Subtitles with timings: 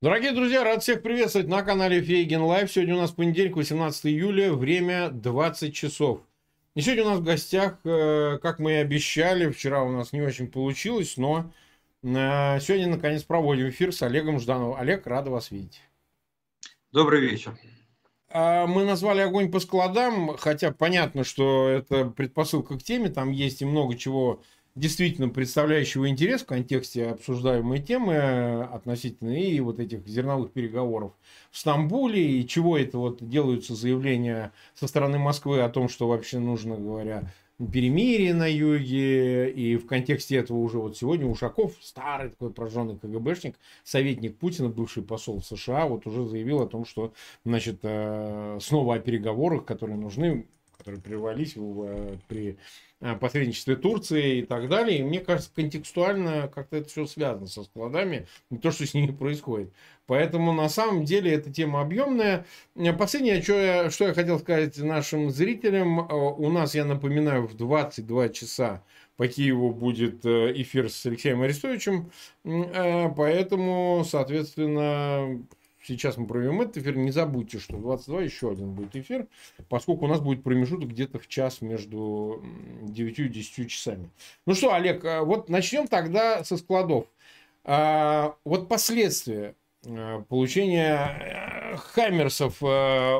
[0.00, 2.70] Дорогие друзья, рад всех приветствовать на канале Фейгин Live.
[2.70, 6.20] Сегодня у нас понедельник, 18 июля, время 20 часов.
[6.76, 10.22] И сегодня у нас в гостях, э, как мы и обещали, вчера у нас не
[10.22, 11.52] очень получилось, но
[12.04, 14.78] э, сегодня наконец проводим эфир с Олегом Ждановым.
[14.78, 15.82] Олег, рад вас видеть.
[16.92, 17.58] Добрый вечер.
[18.30, 23.62] А, мы назвали огонь по складам, хотя понятно, что это предпосылка к теме, там есть
[23.62, 24.44] и много чего
[24.74, 31.12] действительно представляющего интерес в контексте обсуждаемой темы относительно и вот этих зерновых переговоров
[31.50, 36.38] в Стамбуле, и чего это вот делаются заявления со стороны Москвы о том, что вообще
[36.38, 42.52] нужно, говоря, перемирие на юге, и в контексте этого уже вот сегодня Ушаков, старый такой
[42.52, 47.12] прожженный КГБшник, советник Путина, бывший посол в США, вот уже заявил о том, что,
[47.44, 50.46] значит, э, снова о переговорах, которые нужны,
[50.78, 52.56] которые прервались э, при
[53.00, 54.98] Э, посредничестве Турции и так далее.
[54.98, 59.12] И мне кажется, контекстуально как-то это все связано со складами, не то, что с ними
[59.12, 59.72] происходит.
[60.08, 62.44] Поэтому на самом деле эта тема объемная.
[62.74, 67.56] Э, последнее, что я, что я хотел сказать нашим зрителям, у нас, я напоминаю, в
[67.56, 68.82] 22 часа
[69.16, 72.10] по Киеву будет эфир с Алексеем Арестовичем,
[72.44, 75.40] поэтому, соответственно,
[75.88, 79.26] сейчас мы проведем этот эфир, не забудьте, что 22 еще один будет эфир,
[79.68, 82.42] поскольку у нас будет промежуток где-то в час между
[82.82, 84.10] 9 и 10 часами.
[84.46, 87.06] Ну что, Олег, а вот начнем тогда со складов.
[87.64, 89.54] А, вот последствия
[89.86, 92.62] а, получения э, хаммерсов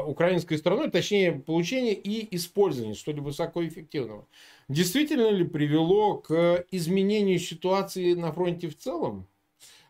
[0.07, 4.27] украинской стороной, точнее, получения и использования что-либо высокоэффективного,
[4.69, 9.27] действительно ли привело к изменению ситуации на фронте в целом?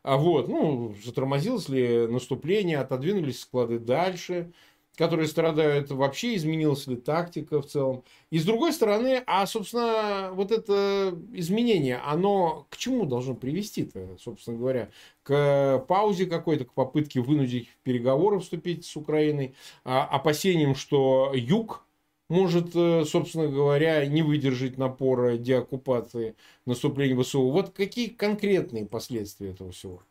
[0.02, 4.52] А вот, ну, затормозилось ли наступление, отодвинулись склады дальше,
[4.96, 8.02] которые страдают, вообще изменилась ли тактика в целом.
[8.30, 14.58] И с другой стороны, а, собственно, вот это изменение, оно к чему должно привести-то, собственно
[14.58, 14.90] говоря?
[15.22, 19.54] К паузе какой-то, к попытке вынудить переговоры вступить с Украиной,
[19.84, 21.86] а, опасением, что юг
[22.28, 27.50] может, э, собственно говоря, не выдержать напора деоккупации наступления ВСУ.
[27.50, 30.02] Вот какие конкретные последствия этого всего?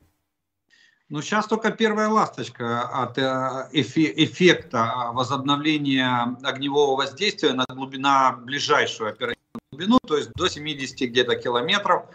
[1.09, 9.61] Ну, сейчас только первая ласточка от э, эффекта возобновления огневого воздействия на, глубина, ближайшую оперативную
[9.71, 12.07] глубину, то есть до 70 где-то километров,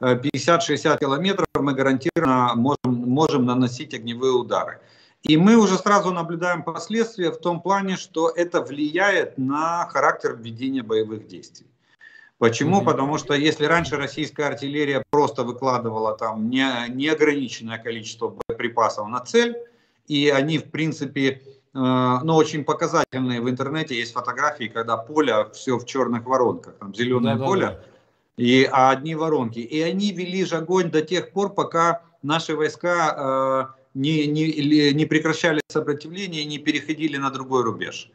[0.00, 4.80] 50-60 э, километров мы гарантированно можем, можем наносить огневые удары.
[5.22, 10.82] И мы уже сразу наблюдаем последствия в том плане, что это влияет на характер ведения
[10.82, 11.66] боевых действий.
[12.38, 12.80] Почему?
[12.80, 12.84] Mm-hmm.
[12.84, 19.56] Потому что если раньше российская артиллерия просто выкладывала там не, неограниченное количество боеприпасов на цель,
[20.06, 21.38] и они, в принципе, э,
[21.74, 27.36] ну, очень показательные в интернете есть фотографии, когда поле все в черных воронках, там зеленое
[27.36, 27.80] да, поле, да, да.
[28.36, 29.58] И, а одни воронки.
[29.58, 35.06] И они вели же огонь до тех пор, пока наши войска э, не, не, не
[35.06, 38.10] прекращали сопротивление, не переходили на другой рубеж.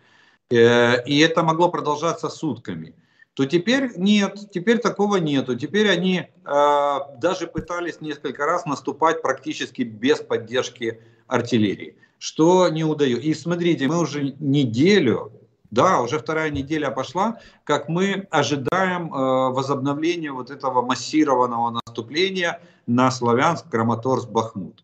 [0.49, 2.93] Э, и это могло продолжаться сутками.
[3.33, 5.57] То теперь нет, теперь такого нету.
[5.57, 13.27] Теперь они э, даже пытались несколько раз наступать практически без поддержки артиллерии, что не удается.
[13.27, 15.33] И смотрите, мы уже неделю,
[15.69, 23.11] да, уже вторая неделя пошла, как мы ожидаем э, возобновления вот этого массированного наступления на
[23.11, 24.83] Славянск, Краматорск, Бахмут.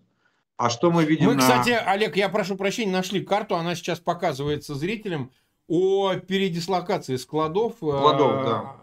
[0.59, 1.27] А что мы видим?
[1.27, 1.41] Мы, на...
[1.41, 5.31] кстати, Олег, я прошу прощения, нашли карту, она сейчас показывается зрителям
[5.69, 7.75] о передислокации складов.
[7.77, 8.75] Складов, э, да.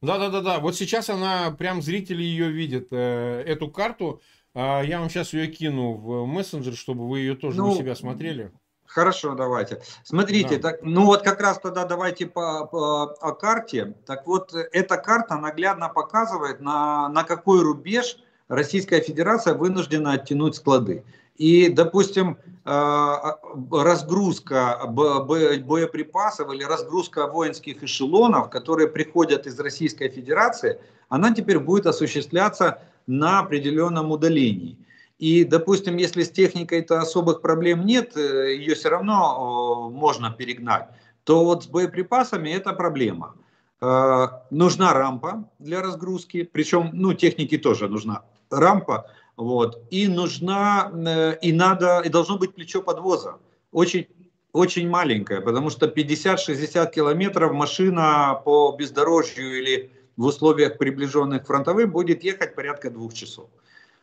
[0.00, 0.58] Да, да, да, да.
[0.60, 4.20] Вот сейчас она прям зрители ее видят, э, эту карту.
[4.54, 7.96] А, я вам сейчас ее кину в мессенджер, чтобы вы ее тоже ну, у себя
[7.96, 8.52] смотрели.
[8.86, 9.82] Хорошо, давайте.
[10.04, 10.70] Смотрите, да.
[10.70, 13.96] так, ну вот как раз тогда давайте по, по о карте.
[14.06, 21.04] Так вот, эта карта наглядно показывает, на, на какой рубеж Российская Федерация вынуждена оттянуть склады.
[21.36, 23.32] И, допустим, э,
[23.72, 30.78] разгрузка боеприпасов или разгрузка воинских эшелонов, которые приходят из Российской Федерации,
[31.08, 34.78] она теперь будет осуществляться на определенном удалении.
[35.18, 40.88] И, допустим, если с техникой-то особых проблем нет, э, ее все равно можно перегнать,
[41.24, 43.34] то вот с боеприпасами это проблема.
[43.80, 49.82] Э, нужна рампа для разгрузки, причем, ну, техники тоже нужна рампа, вот.
[49.90, 53.38] И нужна, э, и надо, и должно быть плечо подвоза.
[53.72, 54.06] Очень,
[54.52, 61.90] очень маленькое, потому что 50-60 километров машина по бездорожью или в условиях приближенных к фронтовым
[61.90, 63.48] будет ехать порядка двух часов.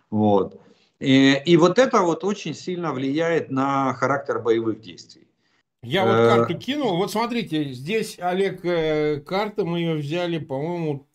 [0.10, 0.60] Вот.
[1.00, 5.27] И, и вот это вот очень сильно влияет на характер боевых действий.
[5.84, 6.98] Я вот э, карту кинул.
[6.98, 11.07] Вот смотрите, здесь, Олег, э, карта, мы ее взяли, по-моему,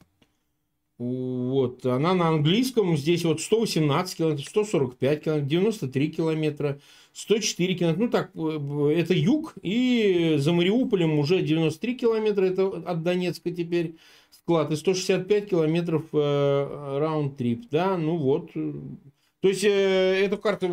[0.99, 6.81] Вот, она на английском, здесь вот 118 километров, 145 километров, 93 километра,
[7.13, 8.03] 104 километра.
[8.03, 13.97] Ну так, э, это юг, и за Мариуполем уже 93 километра, это от Донецка теперь
[14.31, 18.53] склад, и 165 километров э, раунд-трип, да, ну вот.
[18.55, 20.69] То есть, э, эту карту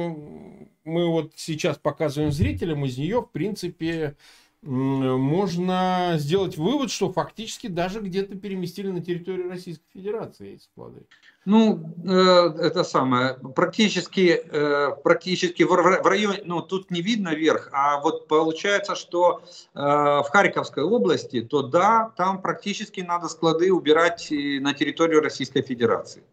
[0.86, 4.16] мы вот сейчас показываем зрителям, из нее, в принципе,
[4.65, 11.04] можно сделать вывод, что фактически даже где-то переместили на территорию Российской Федерации эти склады.
[11.45, 17.69] Ну, э, это самое, практически, э, практически в, в районе, ну, тут не видно вверх,
[17.74, 19.44] а вот получается, что
[19.75, 26.24] э, в Харьковской области, то да, там практически надо склады убирать на территорию Российской Федерации.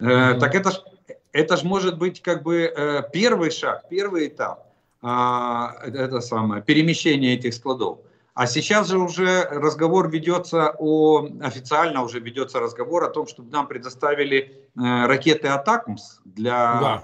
[0.00, 0.40] Mm-hmm.
[0.40, 0.82] Так это ж,
[1.30, 2.74] это ж может быть как бы
[3.12, 4.71] первый шаг, первый этап
[5.02, 7.98] а, это самое, перемещение этих складов.
[8.34, 13.66] А сейчас же уже разговор ведется о, официально уже ведется разговор о том, чтобы нам
[13.66, 16.52] предоставили э, ракеты Атакмс для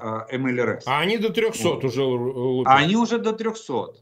[0.00, 0.27] да.
[0.31, 0.85] э, МЛРС.
[0.87, 1.85] А они до 300 вот.
[1.85, 2.73] уже лупят.
[2.73, 3.95] А они уже до 300.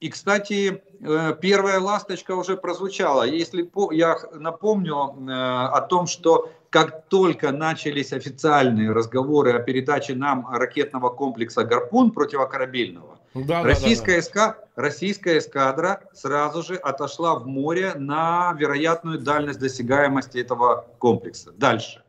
[0.00, 3.24] И, кстати, э, первая ласточка уже прозвучала.
[3.24, 4.94] Если я напомню
[5.28, 12.12] э, о том, что как только начались официальные разговоры о передаче нам ракетного комплекса «Гарпун»
[12.12, 14.20] противокорабельного, да, российская, да, да.
[14.20, 14.58] Эска...
[14.76, 21.52] российская эскадра сразу же отошла в море на вероятную дальность досягаемости этого комплекса.
[21.52, 22.02] Дальше.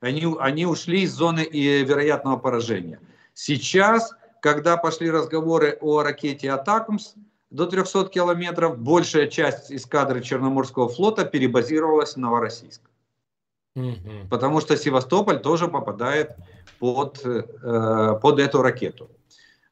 [0.00, 3.00] Они, они ушли из зоны и вероятного поражения.
[3.34, 7.14] Сейчас, когда пошли разговоры о ракете «Атакмс»,
[7.50, 12.82] до 300 километров, большая часть эскадры Черноморского флота перебазировалась в Новороссийск.
[13.76, 14.28] Угу.
[14.30, 16.32] Потому что Севастополь тоже попадает
[16.78, 19.10] под, э, под эту ракету.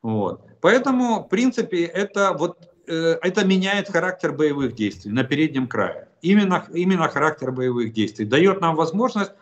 [0.04, 0.46] Вот.
[0.60, 6.08] Поэтому, в принципе, это, вот, э, это меняет характер боевых действий на переднем крае.
[6.20, 8.26] Именно, именно характер боевых действий.
[8.26, 9.32] Дает нам возможность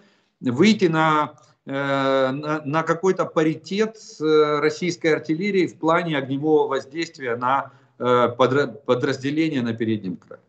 [0.41, 1.35] выйти на,
[1.67, 8.29] э, на, на какой-то паритет с э, российской артиллерией в плане огневого воздействия на э,
[8.29, 10.41] подразделения на переднем крае.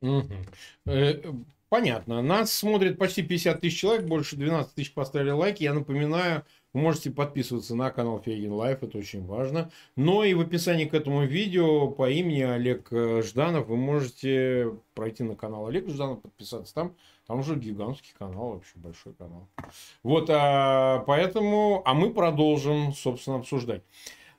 [0.00, 1.44] Угу.
[1.68, 2.22] Понятно.
[2.22, 5.64] Нас смотрит почти 50 тысяч человек, больше 12 тысяч поставили лайки.
[5.64, 9.70] Я напоминаю, вы можете подписываться на канал Фейгин Live, это очень важно.
[9.96, 15.22] Но и в описании к этому видео по имени Олег э, Жданов вы можете пройти
[15.22, 16.96] на канал Олег Жданов, подписаться там.
[17.26, 19.48] Там уже гигантский канал, вообще большой канал.
[20.02, 23.82] Вот, а, поэтому, а мы продолжим, собственно, обсуждать.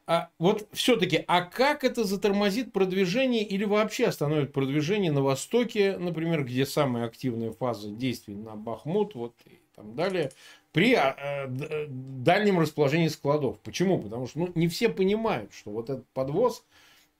[0.05, 6.43] А вот все-таки, а как это затормозит продвижение или вообще остановит продвижение на Востоке, например,
[6.43, 10.31] где самая активная фаза действий на Бахмут, вот и там далее,
[10.73, 11.15] при а,
[11.47, 13.59] э, дальнем расположении складов.
[13.59, 13.99] Почему?
[13.99, 16.65] Потому что ну, не все понимают, что вот этот подвоз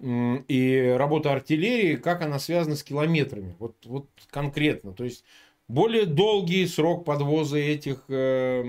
[0.02, 3.56] и работа артиллерии, как она связана с километрами.
[3.60, 4.92] Вот, вот конкретно.
[4.92, 5.24] То есть
[5.70, 8.64] более долгий срок подвоза этих э,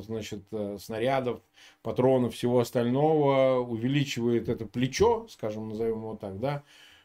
[0.00, 1.40] значит, э, снарядов,
[1.82, 6.62] патронов, всего остального увеличивает это плечо, скажем, назовем его так, да,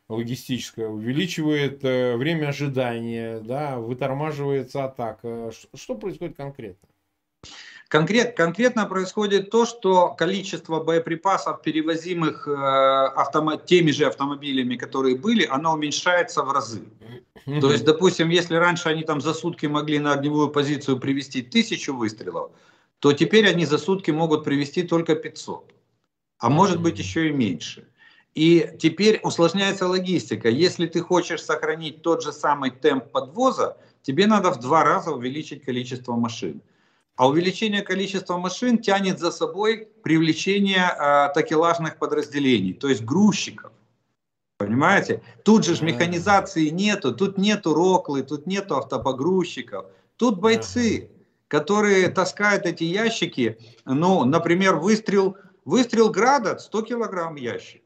[0.09, 5.51] логистическое, увеличивает э, время ожидания, да, вытормаживается атака.
[5.73, 6.89] Что происходит конкретно?
[7.87, 15.45] Конкрет, конкретно происходит то, что количество боеприпасов, перевозимых э, автомо, теми же автомобилями, которые были,
[15.45, 16.81] оно уменьшается в разы.
[17.45, 21.93] То есть, допустим, если раньше они там за сутки могли на огневую позицию привести тысячу
[21.95, 22.51] выстрелов,
[22.99, 25.71] то теперь они за сутки могут привести только 500.
[26.39, 27.87] А может быть еще и меньше.
[28.35, 30.49] И теперь усложняется логистика.
[30.49, 35.63] Если ты хочешь сохранить тот же самый темп подвоза, тебе надо в два раза увеличить
[35.63, 36.61] количество машин.
[37.15, 43.71] А увеличение количества машин тянет за собой привлечение э, такелажных подразделений, то есть грузчиков.
[44.57, 45.21] Понимаете?
[45.43, 49.85] Тут же ж механизации нету, тут нету роклы, тут нету автопогрузчиков.
[50.15, 51.09] Тут бойцы,
[51.47, 53.57] которые таскают эти ящики.
[53.85, 57.82] Ну, например, выстрел, выстрел града 100 килограмм ящик.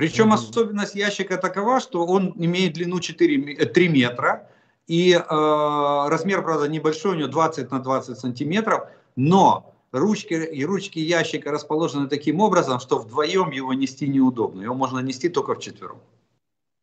[0.00, 4.48] Причем особенность ящика такова, что он имеет длину 4, 3 метра,
[4.86, 10.98] и э, размер, правда, небольшой, у него 20 на 20 сантиметров, но ручки и ручки
[10.98, 14.62] ящика расположены таким образом, что вдвоем его нести неудобно.
[14.62, 15.98] Его можно нести только вчетвером.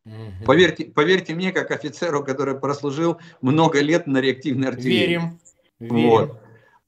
[0.05, 0.45] Угу.
[0.45, 5.07] Поверьте, поверьте мне, как офицеру, который прослужил много лет на реактивной артиллерии.
[5.07, 5.39] Верим.
[5.79, 6.09] Верим.
[6.09, 6.41] Вот.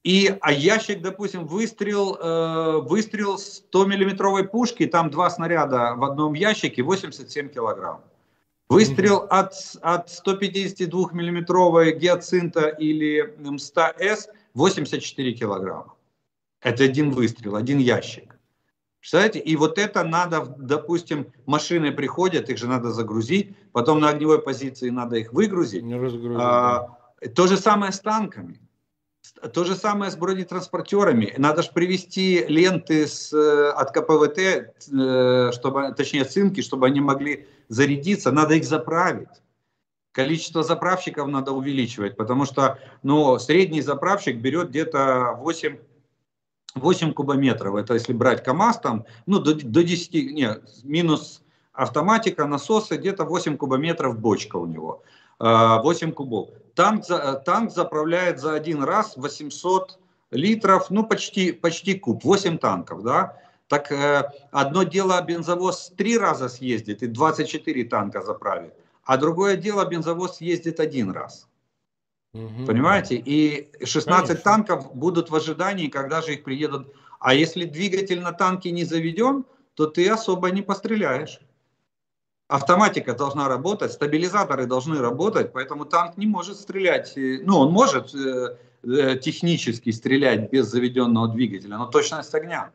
[0.04, 6.84] И, а ящик, допустим, выстрел, э, выстрел 100-миллиметровой пушки, там два снаряда в одном ящике,
[6.84, 8.02] 87 килограмм.
[8.70, 15.96] Выстрел от, от 152-миллиметровой гиацинта или МСТА-С 84 килограмма.
[16.62, 18.38] Это один выстрел, один ящик.
[19.00, 19.40] Представляете?
[19.40, 24.90] И вот это надо, допустим, машины приходят, их же надо загрузить, потом на огневой позиции
[24.90, 25.84] надо их выгрузить.
[25.84, 28.60] Не разгрузить, а, да То же самое с танками.
[29.54, 31.34] То же самое с бронетранспортерами.
[31.38, 37.48] Надо же привести ленты с, э, от КПВТ, э, чтобы, точнее цинки, чтобы они могли
[37.68, 38.32] зарядиться.
[38.32, 39.30] Надо их заправить.
[40.12, 45.78] Количество заправщиков надо увеличивать, потому что ну, средний заправщик берет где-то 8,
[46.76, 47.76] 8 кубометров.
[47.76, 53.58] Это если брать КАМАЗ, там, ну, до, до 10, нет, минус автоматика, насосы, где-то 8
[53.58, 55.04] кубометров бочка у него.
[55.40, 56.50] 8 кубов.
[56.80, 57.04] Танк,
[57.44, 60.00] танк заправляет за один раз 800
[60.32, 63.36] литров, ну почти, почти куб, 8 танков, да.
[63.68, 69.84] Так э, одно дело бензовоз три раза съездит и 24 танка заправит, а другое дело
[69.84, 71.50] бензовоз ездит один раз.
[72.34, 72.66] Угу.
[72.66, 73.16] Понимаете?
[73.18, 74.44] И 16 Конечно.
[74.44, 76.94] танков будут в ожидании, когда же их приедут.
[77.20, 79.44] А если двигатель на танке не заведен,
[79.74, 81.42] то ты особо не постреляешь
[82.50, 87.16] автоматика должна работать, стабилизаторы должны работать, поэтому танк не может стрелять.
[87.16, 92.72] Э, ну, он может э, э, технически стрелять без заведенного двигателя, но точность огня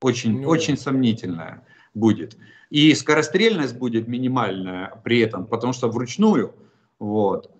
[0.00, 2.38] очень, ну, очень сомнительная будет.
[2.70, 6.54] И скорострельность будет минимальная при этом, потому что вручную.
[6.98, 7.50] Вот.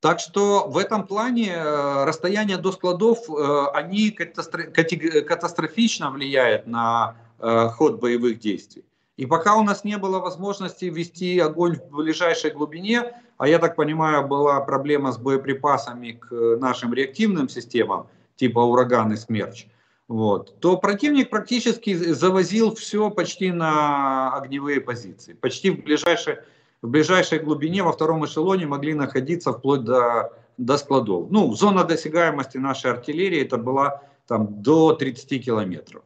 [0.00, 3.30] Так что в этом плане э, расстояние до складов,
[3.72, 8.84] они катастрофично влияют на ход боевых действий.
[9.16, 13.76] И пока у нас не было возможности вести огонь в ближайшей глубине, а я так
[13.76, 19.66] понимаю, была проблема с боеприпасами к нашим реактивным системам, типа ураган и смерч,
[20.08, 25.34] вот, то противник практически завозил все почти на огневые позиции.
[25.34, 26.38] Почти в ближайшей,
[26.82, 31.30] в ближайшей глубине во втором эшелоне могли находиться вплоть до, до складов.
[31.30, 36.02] Ну, зона досягаемости нашей артиллерии это была там до 30 километров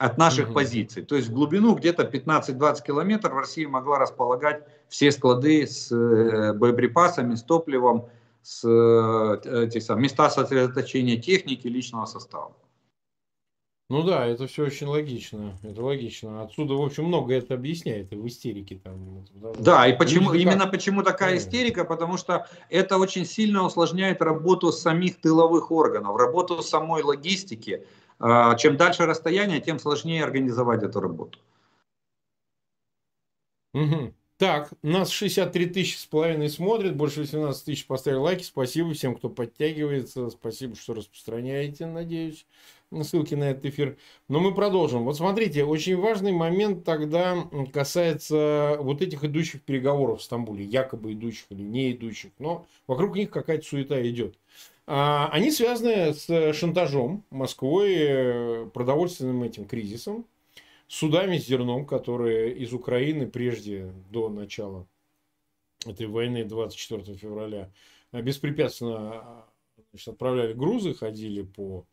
[0.00, 0.54] от наших угу.
[0.54, 1.02] позиций.
[1.02, 7.34] То есть в глубину где-то 15-20 километров Россия могла располагать все склады с э, боеприпасами,
[7.34, 8.06] с топливом,
[8.42, 12.56] с э, этих сам, места сосредоточения техники, личного состава.
[13.90, 15.58] Ну да, это все очень логично.
[15.62, 16.42] Это логично.
[16.44, 19.26] Отсюда, в общем, много это объясняет и в истерике там.
[19.58, 20.70] Да, и почему Люди именно как...
[20.70, 21.84] почему такая истерика?
[21.84, 27.84] Потому что это очень сильно усложняет работу самих тыловых органов, работу самой логистики.
[28.20, 31.38] А, чем дальше расстояние, тем сложнее организовать эту работу.
[33.72, 34.14] Угу.
[34.36, 38.42] Так, нас 63 тысячи с половиной смотрит, больше 18 тысяч поставили лайки.
[38.42, 40.28] Спасибо всем, кто подтягивается.
[40.30, 42.46] Спасибо, что распространяете, надеюсь,
[43.02, 43.96] ссылки на этот эфир.
[44.28, 45.04] Но мы продолжим.
[45.04, 51.46] Вот смотрите, очень важный момент тогда касается вот этих идущих переговоров в Стамбуле, якобы идущих
[51.50, 54.36] или не идущих, но вокруг них какая-то суета идет.
[54.92, 60.26] А, они связаны с шантажом Москвой, э, продовольственным этим кризисом,
[60.88, 64.88] судами с зерном, которые из Украины прежде, до начала
[65.86, 67.70] этой войны 24 февраля,
[68.10, 69.44] беспрепятственно
[69.92, 71.86] значит, отправляли грузы, ходили по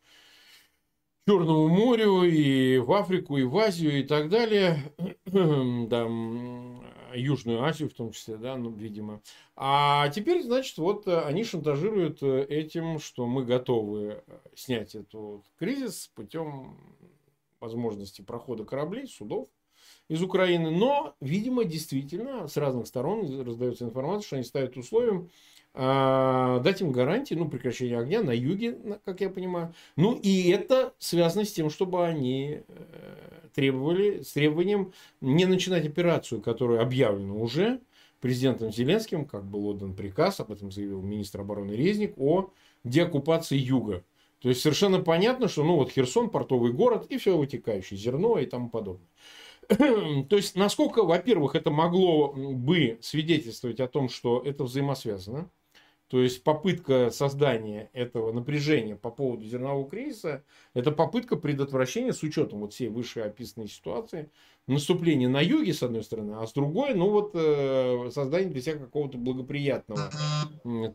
[1.28, 4.78] Черному морю, и в Африку, и в Азию, и так далее.
[5.90, 6.82] Там,
[7.14, 9.20] Южную Азию в том числе, да, ну, видимо.
[9.54, 14.22] А теперь, значит, вот они шантажируют этим, что мы готовы
[14.54, 16.78] снять этот кризис путем
[17.60, 19.48] возможности прохода кораблей, судов
[20.08, 20.70] из Украины.
[20.70, 25.28] Но, видимо, действительно, с разных сторон раздается информация, что они ставят условием
[25.80, 29.72] а, дать им гарантии, ну, прекращения огня на юге, как я понимаю.
[29.94, 36.40] Ну, и это связано с тем, чтобы они э, требовали, с требованием не начинать операцию,
[36.40, 37.80] которая объявлена уже
[38.20, 42.50] президентом Зеленским, как был отдан приказ, об этом заявил министр обороны Резник, о
[42.82, 44.02] деоккупации юга.
[44.40, 48.46] То есть совершенно понятно, что ну вот Херсон, портовый город и все вытекающее, зерно и
[48.46, 49.06] тому подобное.
[49.68, 55.48] То есть, насколько, во-первых, это могло бы свидетельствовать о том, что это взаимосвязано,
[56.08, 62.60] то есть попытка создания этого напряжения по поводу зернового кризиса, это попытка предотвращения с учетом
[62.60, 64.30] вот всей вышеописанной ситуации,
[64.66, 68.78] наступления на юге, с одной стороны, а с другой, ну вот э, создание для себя
[68.78, 70.10] какого-то благоприятного,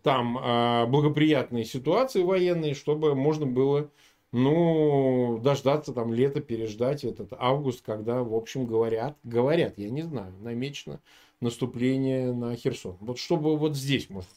[0.02, 3.92] там э, благоприятной ситуации военной, чтобы можно было
[4.32, 10.34] ну, дождаться там лета, переждать этот август, когда, в общем, говорят, говорят, я не знаю,
[10.42, 11.02] намечено
[11.40, 12.98] наступление на Херсон.
[13.00, 14.30] Вот чтобы вот здесь, может.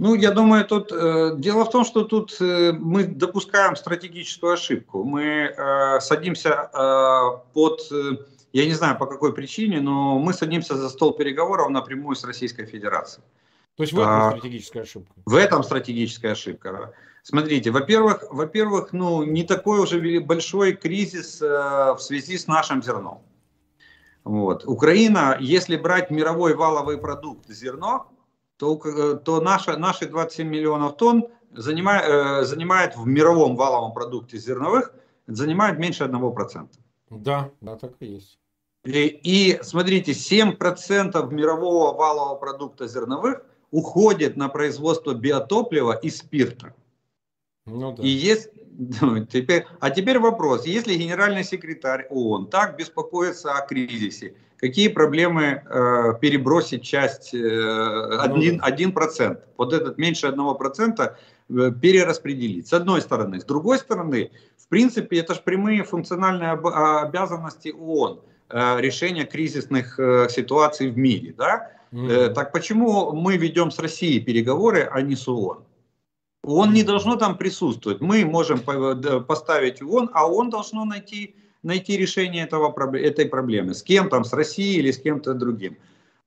[0.00, 5.04] Ну, я думаю, тут э, дело в том, что тут э, мы допускаем стратегическую ошибку.
[5.04, 8.16] Мы э, садимся э, под, э,
[8.54, 12.64] я не знаю по какой причине, но мы садимся за стол переговоров напрямую с Российской
[12.64, 13.26] Федерацией.
[13.76, 15.12] То есть в этом а, стратегическая ошибка?
[15.26, 16.94] В этом стратегическая ошибка.
[17.22, 23.18] Смотрите, во-первых, во-первых, ну не такой уже большой кризис э, в связи с нашим зерном.
[24.24, 24.64] Вот.
[24.66, 28.10] Украина, если брать мировой валовый продукт зерно,
[28.60, 34.36] то, э, то наши, наши 27 миллионов тонн занимает, э, занимает в мировом валовом продукте
[34.36, 34.92] зерновых
[35.26, 36.68] занимает меньше 1%.
[37.08, 38.38] Да, да, так и есть.
[38.84, 46.74] И, и смотрите, 7% мирового валового продукта зерновых уходит на производство биотоплива и спирта.
[47.64, 48.02] Ну, да.
[48.02, 48.50] И есть,
[49.30, 56.14] теперь, а теперь вопрос, если генеральный секретарь ООН так беспокоится о кризисе, какие проблемы э,
[56.20, 63.40] перебросить часть э, 1, ну, 1%, вот этот меньше 1% э, перераспределить, с одной стороны.
[63.40, 69.98] С другой стороны, в принципе, это же прямые функциональные об, обязанности ООН, э, решения кризисных
[69.98, 71.34] э, ситуаций в мире.
[71.36, 71.70] Да?
[71.92, 72.34] Mm-hmm.
[72.34, 75.64] Так почему мы ведем с Россией переговоры, а не с ООН?
[76.44, 78.00] ООН не должно там присутствовать.
[78.00, 83.74] Мы можем поставить ООН, а ООН должно найти, найти решение этого, этой проблемы.
[83.74, 85.76] С кем там, с Россией или с кем-то другим.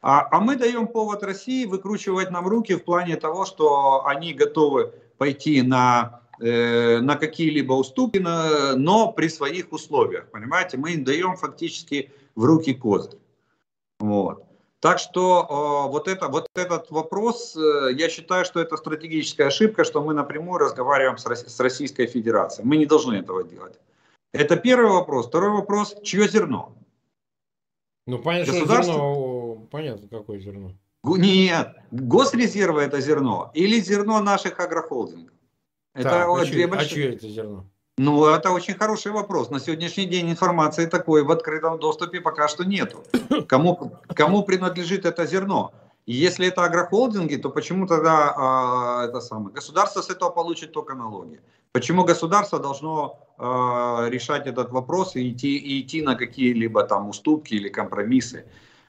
[0.02, 4.92] А, а мы даем повод России выкручивать нам руки в плане того, что они готовы
[5.18, 10.30] пойти на, э, на какие-либо уступки, на, но при своих условиях.
[10.30, 13.18] Понимаете, мы им даем фактически в руки козырь.
[14.00, 14.44] Вот.
[14.84, 19.86] Так что э, вот, это, вот этот вопрос, э, я считаю, что это стратегическая ошибка,
[19.86, 22.68] что мы напрямую разговариваем с, с Российской Федерацией.
[22.68, 23.80] Мы не должны этого делать.
[24.34, 25.28] Это первый вопрос.
[25.28, 26.76] Второй вопрос, чье зерно?
[28.08, 28.94] Ну, понятно, Государство...
[28.94, 30.74] зерно, понятно, какое зерно.
[31.06, 35.34] Нет, госрезервы это зерно или зерно наших агрохолдингов?
[35.94, 36.88] Это так, а, чье, большие...
[36.88, 37.70] а чье это зерно?
[38.00, 39.52] Ну, это очень хороший вопрос.
[39.52, 43.04] На сегодняшний день информации такой в открытом доступе пока что нету.
[43.48, 45.72] Кому, кому принадлежит это зерно?
[46.08, 49.54] И если это агрохолдинги, то почему тогда а, это самое?
[49.54, 51.40] Государство с этого получит только налоги.
[51.72, 57.54] Почему государство должно а, решать этот вопрос и идти, и идти на какие-либо там уступки
[57.54, 58.46] или компромиссы?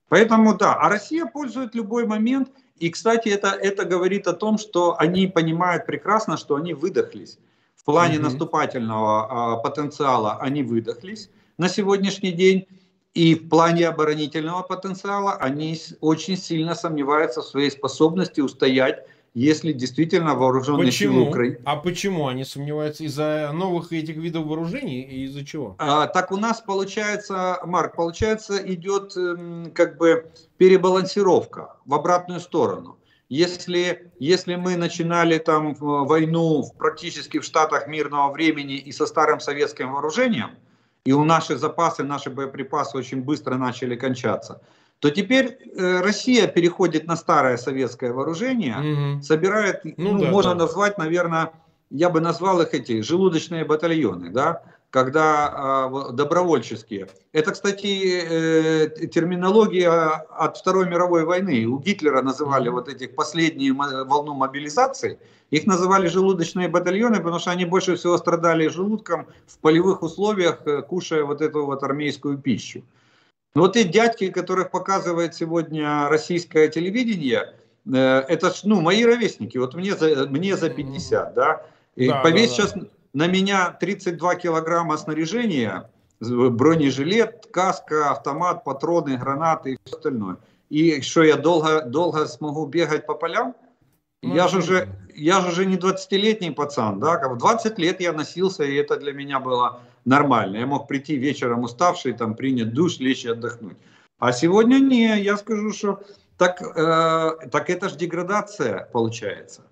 [0.09, 2.49] Поэтому да, а Россия пользует любой момент.
[2.79, 7.39] И, кстати, это, это говорит о том, что они понимают прекрасно, что они выдохлись.
[7.85, 8.23] В плане mm-hmm.
[8.23, 12.67] наступательного а, потенциала они выдохлись на сегодняшний день.
[13.13, 20.35] И в плане оборонительного потенциала они очень сильно сомневаются в своей способности устоять, если действительно
[20.35, 21.13] вооруженные почему?
[21.13, 21.59] силы Украины...
[21.67, 23.05] А почему они сомневаются?
[23.05, 25.77] Из-за новых этих видов вооружений и из-за чего?
[25.79, 32.97] А, так у нас получается, Марк, получается идет эм, как бы перебалансировка в обратную сторону.
[33.29, 39.93] Если, если мы начинали там войну практически в Штатах мирного времени и со старым советским
[39.93, 40.51] вооружением,
[41.05, 44.61] и у наши запасы, наши боеприпасы очень быстро начали кончаться,
[45.01, 49.23] то теперь э, Россия переходит на старое советское вооружение, угу.
[49.23, 50.65] собирает, ну, ну да, можно да.
[50.65, 51.53] назвать, наверное,
[51.91, 54.63] я бы назвал их эти желудочные батальоны, да,
[54.95, 57.09] когда э, добровольческие.
[57.33, 61.67] Это, кстати, э, терминология от Второй мировой войны.
[61.67, 65.19] У Гитлера называли вот этих последнюю волну мобилизации,
[65.51, 70.83] их называли желудочные батальоны, потому что они больше всего страдали желудком в полевых условиях, э,
[70.83, 72.85] кушая вот эту вот армейскую пищу.
[73.57, 77.55] Но вот эти дядьки, которых показывает сегодня российское телевидение,
[77.93, 82.57] э, это ну, мои ровесники, вот мне за, мне за 50, да, и да, повесь
[82.57, 82.69] да, да.
[82.69, 82.75] сейчас
[83.15, 90.37] на меня 32 килограмма снаряжения, бронежилет, каска, автомат, патроны, гранаты и все остальное.
[90.69, 93.55] И что я долго, долго смогу бегать по полям?
[94.23, 98.13] Ну, я же уже, я же уже не 20-летний пацан, да, в 20 лет я
[98.13, 100.57] носился, и это для меня было нормально.
[100.57, 103.77] Я мог прийти вечером уставший, там, принять душ, лечь и отдохнуть.
[104.19, 106.01] А сегодня не, я скажу, что
[106.39, 109.63] так, э, так это же деградация получается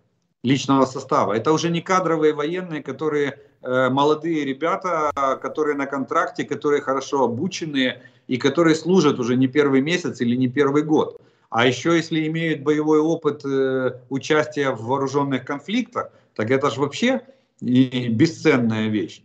[0.43, 1.35] личного состава.
[1.35, 8.03] Это уже не кадровые военные, которые э, молодые ребята, которые на контракте, которые хорошо обученные
[8.27, 11.21] и которые служат уже не первый месяц или не первый год.
[11.51, 17.21] А еще если имеют боевой опыт э, участия в вооруженных конфликтах, так это же вообще
[17.61, 19.23] и бесценная вещь.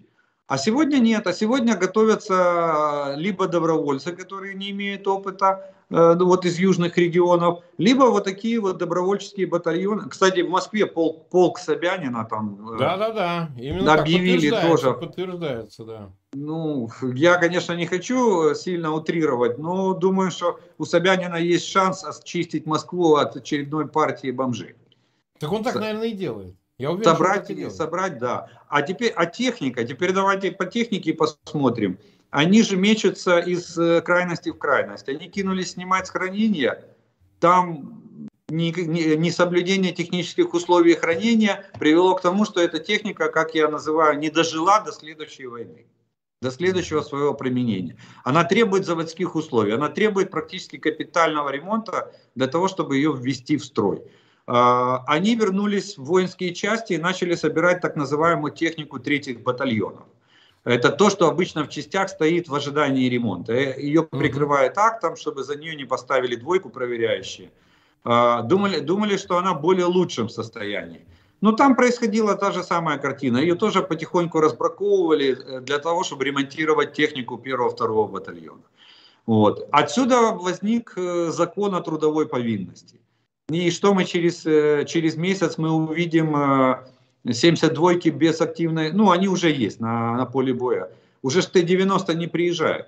[0.47, 6.59] А сегодня нет, а сегодня готовятся либо добровольцы, которые не имеют опыта, э, вот из
[6.59, 10.09] южных регионов, либо вот такие вот добровольческие батальоны.
[10.09, 13.49] Кстати, в Москве полк, полк Собянина там э, да, да, да.
[13.57, 14.93] Именно объявили так, подтверждается, тоже.
[14.99, 16.09] Подтверждается, да.
[16.33, 22.65] Ну, я, конечно, не хочу сильно утрировать, но думаю, что у Собянина есть шанс очистить
[22.65, 24.75] Москву от очередной партии бомжей.
[25.39, 25.79] Так он так, С...
[25.79, 26.55] наверное, и делает.
[26.77, 28.49] Я уверен, собрать, что собрать, да.
[28.67, 31.97] А теперь, а техника, теперь давайте по технике посмотрим.
[32.29, 35.07] Они же мечутся из э, крайности в крайность.
[35.07, 36.83] Они кинулись снимать с хранения,
[37.39, 44.29] там несоблюдение технических условий хранения привело к тому, что эта техника, как я называю, не
[44.29, 45.85] дожила до следующей войны,
[46.41, 47.97] до следующего своего применения.
[48.23, 53.65] Она требует заводских условий, она требует практически капитального ремонта для того, чтобы ее ввести в
[53.65, 54.01] строй.
[54.45, 60.05] они вернулись в воинские части и начали собирать так называемую технику третьих батальонов.
[60.67, 63.53] Это то, что обычно в частях стоит в ожидании ремонта.
[63.53, 67.51] Ее прикрывает актом, чтобы за нее не поставили двойку проверяющие.
[68.03, 71.05] Думали, думали, что она в более лучшем состоянии.
[71.41, 73.37] Но там происходила та же самая картина.
[73.37, 78.63] Ее тоже потихоньку разбраковывали э, для того, чтобы ремонтировать технику первого-второго батальона.
[79.25, 79.67] Вот.
[79.71, 82.99] Отсюда возник э, закон о трудовой повинности.
[83.49, 86.35] И что мы через, э, через месяц мы увидим
[87.25, 90.91] 72-ки без активной, ну они уже есть на, на поле боя.
[91.21, 92.87] Уже Т-90 не приезжает.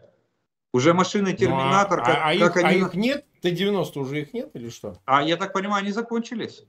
[0.73, 2.81] Уже машины Терминатор, ну, а, как, а, как их, а они...
[2.81, 3.25] А их нет?
[3.41, 4.97] Т-90 уже их нет или что?
[5.05, 6.63] А я так понимаю, они закончились.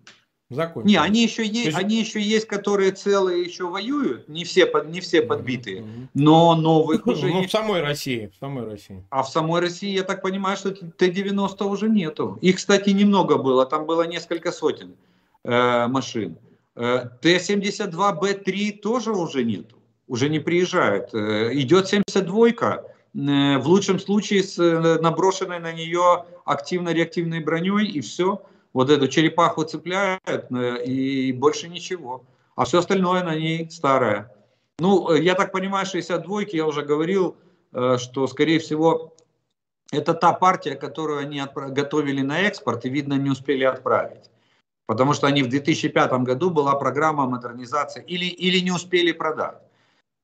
[0.49, 0.91] Закончились.
[0.91, 4.89] Не, они еще есть, есть, они еще есть, которые целые еще воюют, не все, под,
[4.89, 6.09] не все подбитые, mm-hmm.
[6.15, 9.05] но новых уже Ну, в самой России, в самой России.
[9.11, 12.37] А в самой России, я так понимаю, что Т-90 уже нету.
[12.41, 14.97] Их, кстати, немного было, там было несколько сотен
[15.45, 16.37] э, машин.
[16.37, 16.50] Э,
[17.21, 21.15] Т-72Б3 тоже уже нету, уже не приезжают.
[21.15, 28.01] Э, идет 72-ка, э, в лучшем случае с э, наброшенной на нее активно-реактивной броней, и
[28.01, 32.25] все– вот эту черепаху цепляют э, и больше ничего.
[32.57, 34.33] А все остальное на ней старое.
[34.79, 37.37] Ну, э, я так понимаю, 62-ки, я уже говорил,
[37.73, 39.15] э, что, скорее всего,
[39.93, 44.30] это та партия, которую они готовили на экспорт и, видно, не успели отправить.
[44.91, 49.59] Потому что они в 2005 году была программа модернизации, или, или не успели продать.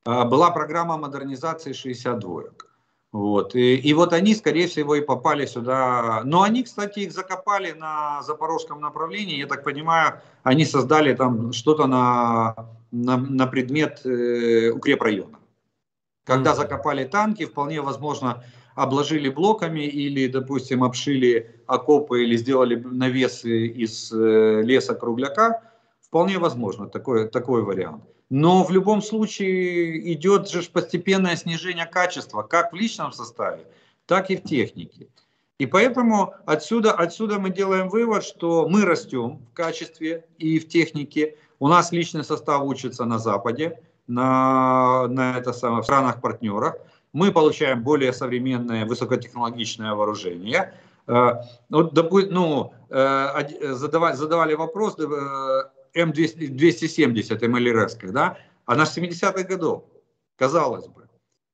[0.05, 2.67] Была программа модернизации 62-ок.
[3.13, 3.55] Вот.
[3.55, 6.23] И, и вот они, скорее всего, и попали сюда.
[6.25, 9.39] Но они, кстати, их закопали на запорожском направлении.
[9.39, 12.57] Я так понимаю, они создали там что-то на,
[12.91, 15.39] на, на предмет э, укрепрайона.
[16.25, 18.43] Когда закопали танки, вполне возможно,
[18.77, 25.63] обложили блоками или, допустим, обшили окопы или сделали навесы из э, леса кругляка.
[26.03, 28.05] Вполне возможно такой, такой вариант.
[28.29, 33.67] Но в любом случае идет же постепенное снижение качества, как в личном составе,
[34.05, 35.09] так и в технике.
[35.59, 41.37] И поэтому отсюда, отсюда мы делаем вывод, что мы растем в качестве и в технике.
[41.61, 46.77] У нас личный состав учится на Западе, на, на это самое, в странах-партнерах.
[47.17, 50.75] Мы получаем более современное высокотехнологичное вооружение.
[51.07, 51.37] Э,
[51.71, 51.95] вот,
[52.31, 55.03] ну, э, задавали, задавали вопрос, э,
[55.95, 59.85] М270 МЛРС, да, она с 70-х годов,
[60.37, 61.09] казалось бы.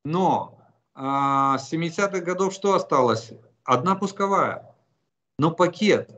[0.05, 0.59] Но
[0.97, 3.33] с 70-х годов что осталось?
[3.63, 4.75] Одна пусковая,
[5.39, 6.11] но пакет,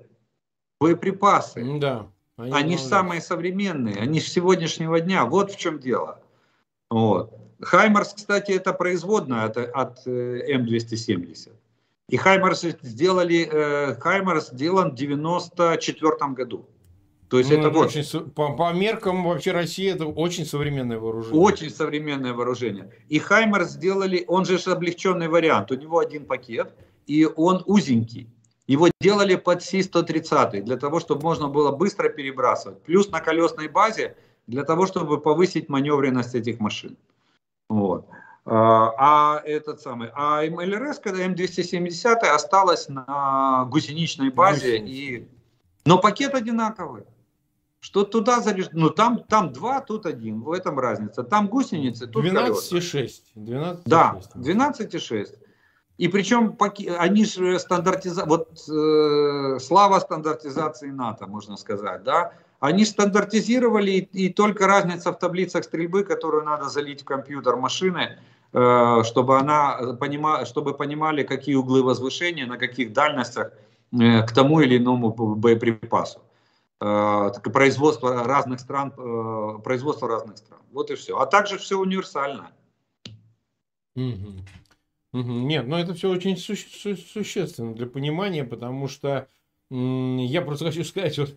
[0.81, 1.79] боеприпасы.
[1.79, 2.07] Да.
[2.39, 5.27] Они, они же самые современные, они же сегодняшнего дня.
[5.27, 6.19] Вот в чем дело.
[6.89, 7.44] Вот.
[7.65, 11.53] Хаймарс, кстати, это производная от, от э, М270.
[12.09, 16.69] И Хаймарс сделали, э, Хаймарс сделан в 94 году.
[17.29, 17.87] То есть ну, это вот...
[17.87, 21.41] Очень, по, по меркам вообще России это очень современное вооружение.
[21.41, 22.93] Очень современное вооружение.
[23.09, 26.75] И Хаймер сделали, он же облегченный вариант, у него один пакет,
[27.07, 28.29] и он узенький.
[28.67, 32.83] Его делали под Си-130, для того, чтобы можно было быстро перебрасывать.
[32.83, 36.97] Плюс на колесной базе, для того, чтобы повысить маневренность этих машин.
[37.69, 38.09] Вот.
[38.47, 45.29] А, а этот самый, а МЛРС, когда М270 осталась на гусеничной базе, и...
[45.87, 47.05] но пакет одинаковый
[47.85, 51.23] что туда залежит, ну там, там два, тут один, в этом разница.
[51.23, 53.11] Там гусеницы, тут 12,6.
[53.35, 55.39] 12 да, 12,6.
[55.99, 56.57] И причем
[56.99, 58.25] они же стандартиза...
[58.25, 62.33] вот э, слава стандартизации НАТО, можно сказать, да,
[62.65, 68.19] они стандартизировали и, и только разница в таблицах стрельбы, которую надо залить в компьютер машины,
[68.55, 70.47] э, чтобы она понима...
[70.47, 73.53] чтобы понимали, какие углы возвышения, на каких дальностях
[73.93, 76.23] э, к тому или иному боеприпасу.
[76.81, 80.61] Э, производство разных стран, э, производство разных стран.
[80.73, 81.19] Вот и все.
[81.19, 82.51] А также все универсально.
[85.13, 89.29] Нет, но это все очень су- су- существенно для понимания, потому что
[89.71, 91.37] я просто хочу сказать, вот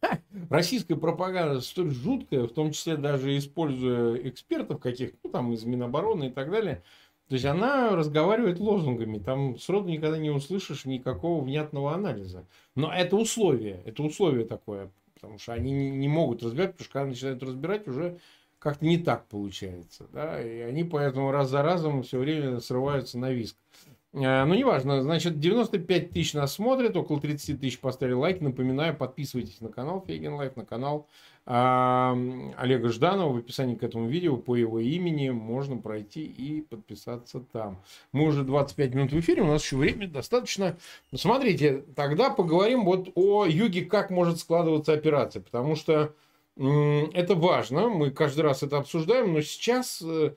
[0.50, 6.28] российская пропаганда столь жуткая, в том числе даже используя экспертов каких, ну там из Минобороны
[6.28, 6.82] и так далее,
[7.28, 12.44] то есть она разговаривает лозунгами, там сроду никогда не услышишь никакого внятного анализа.
[12.74, 17.08] Но это условие, это условие такое, потому что они не могут разбирать, потому что когда
[17.08, 18.18] начинают разбирать, уже
[18.58, 20.06] как-то не так получается.
[20.12, 20.42] Да?
[20.42, 23.56] И они поэтому раз за разом все время срываются на виск.
[24.12, 25.02] Э, ну, неважно.
[25.02, 28.40] Значит, 95 тысяч нас смотрят, около 30 тысяч поставили лайк.
[28.40, 31.06] Напоминаю, подписывайтесь на канал Фейгин Live, на канал
[31.46, 33.32] э, Олега Жданова.
[33.32, 37.82] В описании к этому видео по его имени можно пройти и подписаться там.
[38.10, 40.76] Мы уже 25 минут в эфире, у нас еще времени достаточно.
[41.14, 45.40] Смотрите, тогда поговорим вот о юге, как может складываться операция.
[45.40, 46.14] Потому что
[46.56, 46.62] э,
[47.12, 50.02] это важно, мы каждый раз это обсуждаем, но сейчас...
[50.02, 50.32] Э,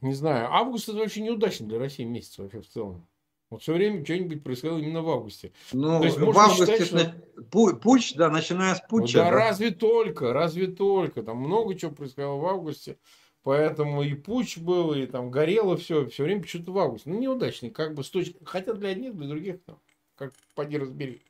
[0.00, 3.06] не знаю, август это вообще неудачный для России месяц вообще в целом.
[3.50, 5.52] Вот все время что-нибудь происходило именно в августе.
[5.72, 7.14] Ну, То есть, в августе считать,
[7.50, 7.76] что...
[7.76, 9.18] путь, да, начиная с путча.
[9.18, 11.22] Ну, да, да, разве только, разве только.
[11.22, 12.98] Там много чего происходило в августе.
[13.42, 17.08] Поэтому и путь был, и там горело все, все время почему-то в августе.
[17.08, 18.36] Ну, неудачный, как бы с точки...
[18.44, 19.78] Хотя для одних, для других, там,
[20.16, 21.22] как поди разбери.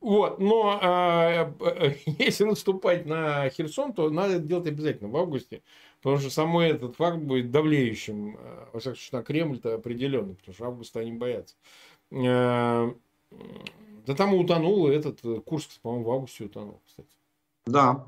[0.00, 5.62] Вот, но э, э, если наступать на Херсон, то надо это делать обязательно в августе.
[6.04, 10.54] Потому что самый этот факт будет давлеющим, э, во всяком случае, на Кремль-то определенно, потому
[10.54, 11.54] что августа они боятся.
[12.10, 12.92] Э,
[14.06, 17.08] да там утонул этот э, Курск, по-моему, в августе утонул, кстати.
[17.64, 18.06] Да,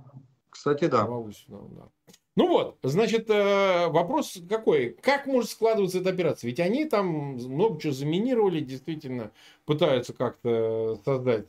[0.51, 1.07] кстати, да.
[1.07, 1.89] В августе, да.
[2.37, 4.91] Ну вот, значит, вопрос какой?
[5.01, 6.49] Как может складываться эта операция?
[6.51, 7.07] Ведь они там
[7.37, 9.31] много чего заминировали, действительно
[9.65, 11.49] пытаются как-то создать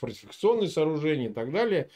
[0.00, 1.88] фортификационные сооружения и так далее.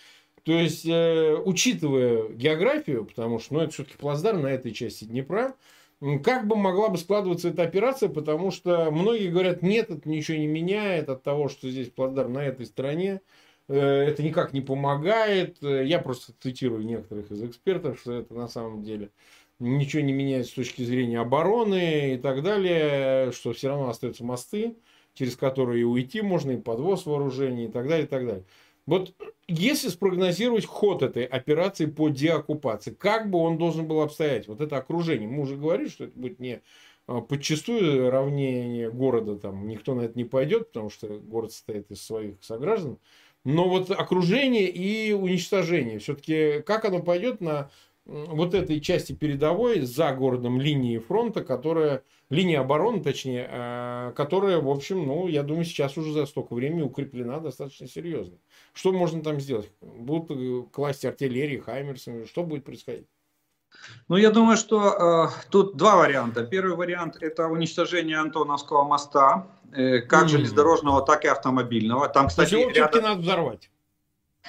[0.45, 5.55] То есть, э, учитывая географию, потому что ну, это все-таки плацдарм на этой части Днепра,
[6.25, 10.47] как бы могла бы складываться эта операция, потому что многие говорят, нет, это ничего не
[10.47, 13.21] меняет от того, что здесь плацдарм на этой стороне,
[13.69, 15.59] э, это никак не помогает.
[15.61, 19.11] Я просто цитирую некоторых из экспертов, что это на самом деле
[19.59, 24.77] ничего не меняет с точки зрения обороны и так далее, что все равно остаются мосты,
[25.15, 28.45] через которые и уйти можно, и подвоз вооружений и так далее, и так далее.
[28.91, 29.15] Вот
[29.47, 34.49] если спрогнозировать ход этой операции по деоккупации, как бы он должен был обстоять?
[34.49, 35.29] Вот это окружение.
[35.29, 36.61] Мы уже говорили, что это будет не
[37.07, 42.03] а, подчастую равнение города, там никто на это не пойдет, потому что город состоит из
[42.03, 42.99] своих сограждан.
[43.45, 47.71] Но вот окружение и уничтожение, все-таки как оно пойдет на
[48.07, 54.71] вот этой части передовой за городом линии фронта, которая, линия обороны, точнее, а, которая, в
[54.71, 58.39] общем, ну, я думаю, сейчас уже за столько времени укреплена достаточно серьезно.
[58.73, 59.71] Что можно там сделать?
[59.81, 63.07] Будут э, класть артиллерии, хаймерсами, что будет происходить?
[64.09, 66.45] Ну, я думаю, что э, тут два варианта.
[66.45, 70.29] Первый вариант– это уничтожение Антоновского моста, э, как mm-hmm.
[70.29, 72.09] железнодорожного, так и автомобильного.
[72.09, 73.03] Там, кстати, его рядом...
[73.03, 73.71] надо взорвать.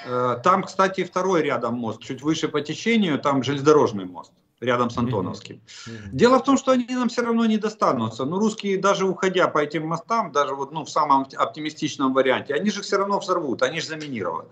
[0.05, 4.31] Э, там, кстати, второй рядом мост, чуть выше по течению, там железнодорожный мост
[4.61, 5.55] рядом с Антоновским.
[5.55, 6.09] Mm-hmm.
[6.11, 8.25] Дело в том, что они нам все равно не достанутся.
[8.25, 12.71] Ну, русские, даже уходя по этим мостам, даже вот, ну, в самом оптимистичном варианте, они
[12.71, 14.49] же все равно взорвут, они же заминированы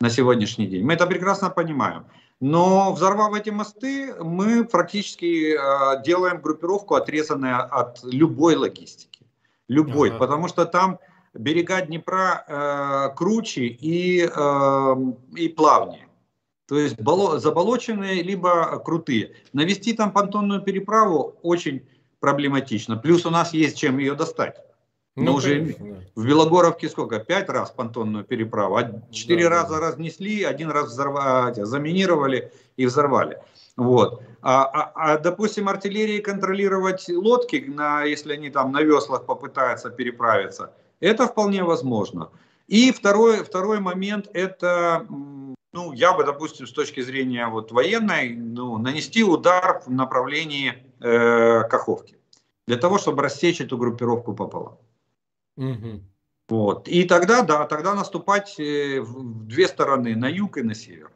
[0.00, 0.84] на сегодняшний день.
[0.84, 2.04] Мы это прекрасно понимаем.
[2.40, 9.26] Но взорвав эти мосты, мы практически э, делаем группировку, отрезанную от любой логистики.
[9.66, 10.10] Любой.
[10.10, 10.18] Ага.
[10.18, 11.00] Потому что там
[11.34, 14.96] берега Днепра э, круче и, э,
[15.36, 16.07] и плавнее.
[16.68, 19.34] То есть боло, заболоченные, либо крутые.
[19.54, 21.82] Навести там понтонную переправу очень
[22.20, 22.96] проблематично.
[22.96, 24.56] Плюс у нас есть чем ее достать.
[25.16, 26.04] Мы ну, уже конечно.
[26.14, 27.18] в Белогоровке сколько?
[27.18, 28.76] Пять раз понтонную переправу.
[28.76, 29.88] А четыре да, раза да.
[29.88, 33.38] разнесли, один раз взорвали, заминировали и взорвали.
[33.76, 34.22] Вот.
[34.42, 40.72] А, а, а, допустим, артиллерии контролировать лодки, на, если они там на веслах попытаются переправиться,
[41.00, 42.30] это вполне возможно.
[42.68, 45.06] И второй, второй момент, это,
[45.72, 51.68] ну, я бы, допустим, с точки зрения вот военной, ну, нанести удар в направлении э,
[51.68, 52.18] Каховки.
[52.66, 54.78] Для того, чтобы рассечь эту группировку пополам.
[55.56, 56.02] Угу.
[56.48, 56.88] Вот.
[56.88, 61.12] И тогда, да, тогда наступать э, в две стороны, на юг и на север.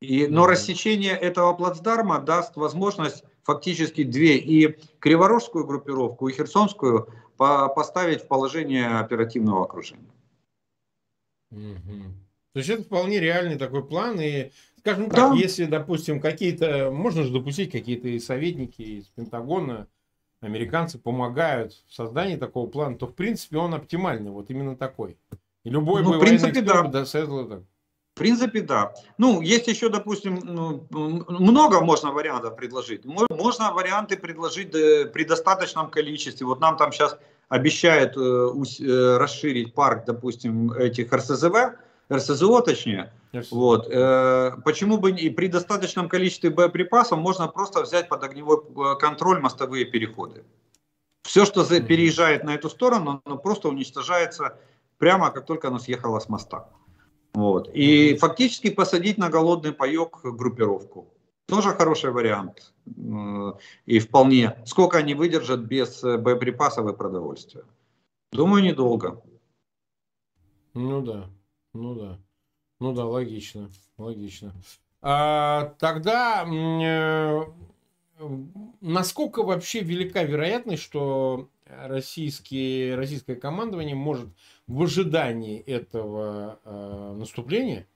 [0.00, 7.68] И, но рассечение этого плацдарма даст возможность фактически две, и Криворожскую группировку, и Херсонскую по,
[7.68, 10.12] поставить в положение оперативного окружения.
[11.50, 12.21] Угу.
[12.52, 14.20] То есть это вполне реальный такой план.
[14.20, 15.36] И, скажем так, да.
[15.36, 19.86] если, допустим, какие-то, можно же допустить, какие-то советники из Пентагона,
[20.40, 25.16] американцы помогают в создании такого плана, то в принципе он оптимальный, вот именно такой.
[25.64, 26.82] И любой ну, в принципе, да.
[26.82, 27.62] досетил так.
[28.14, 28.92] В принципе, да.
[29.16, 33.06] Ну, есть еще, допустим, ну, много можно вариантов предложить.
[33.06, 36.46] Можно варианты предложить при достаточном количестве.
[36.46, 37.16] Вот нам там сейчас
[37.48, 41.54] обещают э, э, расширить парк, допустим, этих РСЗВ,
[42.10, 43.12] РСЗО точнее.
[43.32, 43.48] Yes.
[43.50, 43.88] Вот.
[43.90, 49.86] Э, почему бы и при достаточном количестве боеприпасов можно просто взять под огневой контроль мостовые
[49.86, 50.44] переходы.
[51.22, 54.58] Все, что переезжает на эту сторону, оно просто уничтожается
[54.98, 56.68] прямо как только оно съехало с моста.
[57.32, 57.70] Вот.
[57.72, 61.08] И фактически посадить на голодный паек группировку.
[61.46, 62.74] тоже хороший вариант.
[62.86, 63.52] Э,
[63.86, 64.56] и вполне.
[64.66, 67.64] Сколько они выдержат без э, боеприпасов и продовольствия?
[68.32, 69.22] Думаю, недолго.
[70.74, 71.30] Ну да,
[71.74, 72.18] ну да.
[72.80, 74.52] Ну да, логично, логично.
[75.00, 77.42] А, тогда э,
[78.80, 84.28] насколько вообще велика вероятность, что российские, российское командование может
[84.66, 87.86] в ожидании этого э, наступления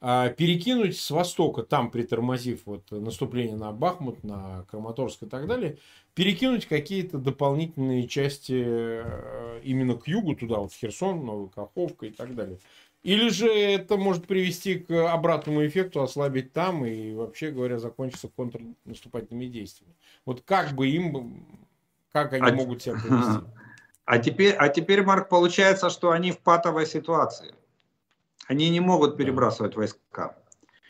[0.00, 5.78] э, перекинуть с востока, там притормозив вот наступление на Бахмут, на Краматорск и так далее,
[6.14, 12.10] перекинуть какие-то дополнительные части э, именно к югу, туда, вот в Херсон, Новая Каховка и
[12.10, 12.58] так далее.
[13.08, 19.46] Или же это может привести к обратному эффекту, ослабить там и, вообще говоря, закончиться контрнаступательными
[19.46, 19.94] действиями.
[20.26, 21.46] Вот как бы им,
[22.12, 23.46] как они а, могут себя повести?
[24.04, 27.54] А теперь, а теперь, Марк, получается, что они в патовой ситуации.
[28.46, 29.78] Они не могут перебрасывать да.
[29.78, 30.36] войска.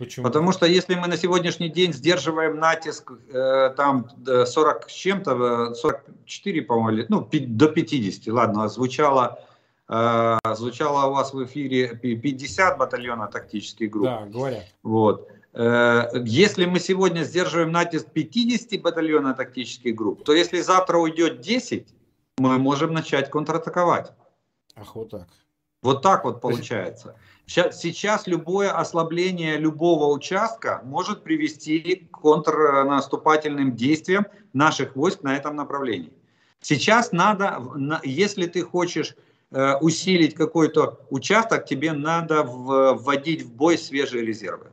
[0.00, 0.26] Почему?
[0.26, 6.62] Потому что если мы на сегодняшний день сдерживаем натиск э, там 40 с чем-то, 44,
[6.62, 9.47] по-моему, ну, до 50, ладно, звучало Э,
[9.88, 14.04] звучало у вас в эфире 50 батальона тактических групп.
[14.04, 14.64] Да, говорят.
[14.82, 15.28] Вот.
[15.54, 21.88] Э, если мы сегодня сдерживаем натиск 50 батальона тактических групп, то если завтра уйдет 10,
[22.38, 24.12] мы можем начать контратаковать.
[24.76, 25.28] Ах, вот так.
[25.82, 27.16] Вот так вот получается.
[27.46, 35.56] Сейчас, сейчас любое ослабление любого участка может привести к контрнаступательным действиям наших войск на этом
[35.56, 36.12] направлении.
[36.60, 37.62] Сейчас надо,
[38.02, 44.68] если ты хочешь Э, усилить какой-то участок, тебе надо вводить в бой свежие резервы.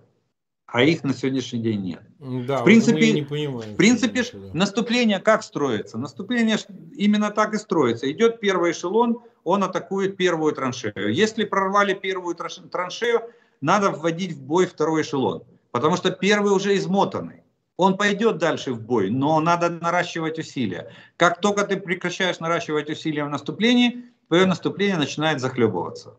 [0.68, 2.02] А их на сегодняшний день нет.
[2.20, 4.40] Да, в принципе, не понимаем, в принципе да.
[4.54, 5.98] наступление как строится?
[5.98, 6.58] Наступление
[6.98, 8.12] именно так и строится.
[8.12, 11.14] Идет первый эшелон, он атакует первую траншею.
[11.14, 13.22] Если прорвали первую траншею,
[13.62, 15.44] надо вводить в бой второй эшелон.
[15.72, 17.44] Потому что первый уже измотанный.
[17.78, 20.92] Он пойдет дальше в бой, но надо наращивать усилия.
[21.18, 26.16] Как только ты прекращаешь наращивать усилия в наступлении, твое наступление начинает захлебываться.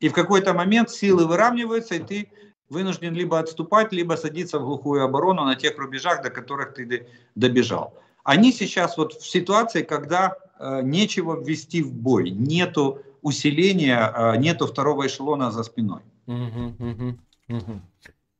[0.00, 2.28] И в какой-то момент силы выравниваются, и ты
[2.68, 7.94] вынужден либо отступать, либо садиться в глухую оборону на тех рубежах, до которых ты добежал.
[8.24, 14.66] Они сейчас вот в ситуации, когда э, нечего ввести в бой, нету усиления, э, нету
[14.66, 16.02] второго эшелона за спиной.
[16.26, 17.80] Угу, угу, угу.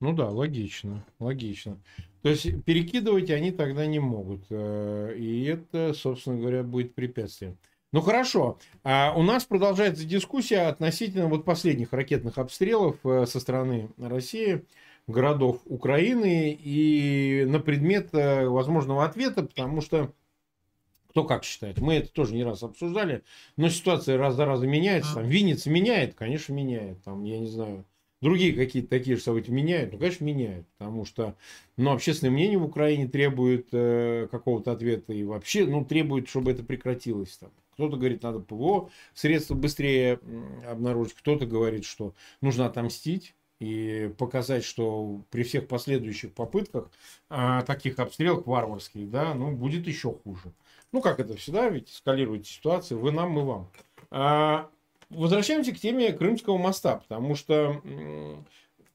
[0.00, 1.78] Ну да, логично, логично.
[2.22, 4.44] То есть перекидывать они тогда не могут.
[4.50, 7.56] Э, и это, собственно говоря, будет препятствием.
[7.92, 8.58] Ну хорошо.
[8.84, 14.64] А у нас продолжается дискуссия относительно вот последних ракетных обстрелов э, со стороны России
[15.08, 20.12] городов Украины и на предмет э, возможного ответа, потому что
[21.08, 21.80] кто как считает.
[21.80, 23.24] Мы это тоже не раз обсуждали,
[23.56, 25.16] но ситуация раз за разом меняется.
[25.16, 27.02] Там Винница меняет, конечно, меняет.
[27.02, 27.84] Там, я не знаю,
[28.22, 29.92] другие какие-то такие же события меняют?
[29.92, 31.34] Ну, конечно, меняют, потому что
[31.76, 36.62] ну, общественное мнение в Украине требует э, какого-то ответа и вообще ну, требует, чтобы это
[36.62, 37.36] прекратилось.
[37.38, 37.50] Там.
[37.80, 40.20] Кто-то говорит, надо ПВО средства быстрее
[40.68, 42.12] обнаружить, кто-то говорит, что
[42.42, 46.90] нужно отомстить и показать, что при всех последующих попытках
[47.30, 50.52] а, таких обстрелов варварских, да, ну, будет еще хуже.
[50.92, 53.70] Ну, как это всегда, ведь эскалирует ситуация, вы нам, мы вам.
[54.10, 54.68] А,
[55.08, 57.80] возвращаемся к теме Крымского моста, потому что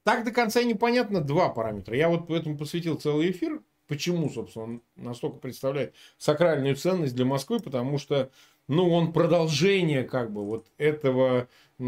[0.03, 1.97] так до конца непонятно два параметра.
[1.97, 3.63] Я вот поэтому посвятил целый эфир.
[3.87, 7.59] Почему, собственно, он настолько представляет сакральную ценность для Москвы?
[7.59, 8.31] Потому что,
[8.67, 11.47] ну, он продолжение как бы вот этого
[11.78, 11.84] э,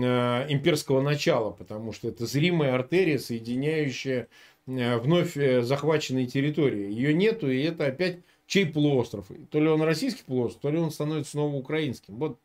[0.49, 4.27] имперского начала, потому что это зримая артерия, соединяющая
[4.67, 6.91] э, вновь э, захваченные территории.
[6.91, 9.27] Ее нету, и это опять чей полуостров?
[9.49, 12.15] То ли он российский полуостров, то ли он становится снова украинским.
[12.17, 12.39] Вот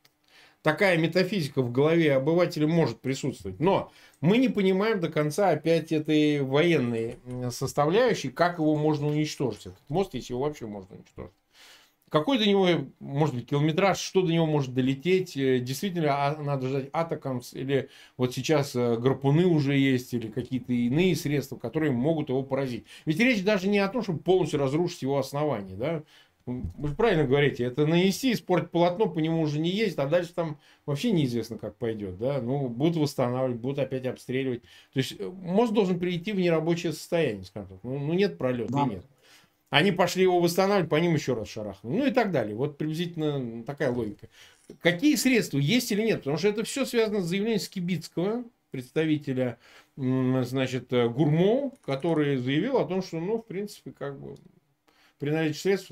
[0.62, 3.61] такая метафизика в голове обывателя может присутствовать.
[3.61, 7.16] Но мы не понимаем до конца опять этой военной
[7.51, 9.66] составляющей, как его можно уничтожить.
[9.66, 11.33] Этот мост, если его вообще можно уничтожить.
[12.12, 12.68] Какой до него,
[13.01, 15.35] может быть, километраж, что до него может долететь?
[15.35, 20.75] Э, действительно, а, надо ждать атакамс или вот сейчас э, гарпуны уже есть или какие-то
[20.75, 22.85] иные средства, которые могут его поразить.
[23.07, 25.75] Ведь речь даже не о том, чтобы полностью разрушить его основание.
[25.75, 26.03] Да?
[26.44, 30.35] Вы же правильно говорите, это нанести, испортить полотно, по нему уже не ездить, а дальше
[30.35, 32.18] там вообще неизвестно, как пойдет.
[32.18, 32.42] Да?
[32.42, 34.61] Ну, будут восстанавливать, будут опять обстреливать.
[34.92, 37.78] То есть э, мост должен перейти в нерабочее состояние, скажем так.
[37.84, 38.84] Ну, ну нет пролета, да.
[38.84, 39.07] нет.
[39.73, 41.97] Они пошли его восстанавливать, по ним еще раз шарахнули.
[41.97, 42.55] Ну и так далее.
[42.55, 44.29] Вот приблизительно такая логика.
[44.83, 46.18] Какие средства есть или нет?
[46.18, 49.57] Потому что это все связано с заявлением Скибицкого, представителя
[49.97, 54.35] значит, э, Гурмо, который заявил о том, что, ну, в принципе, как бы
[55.18, 55.91] при наличии средств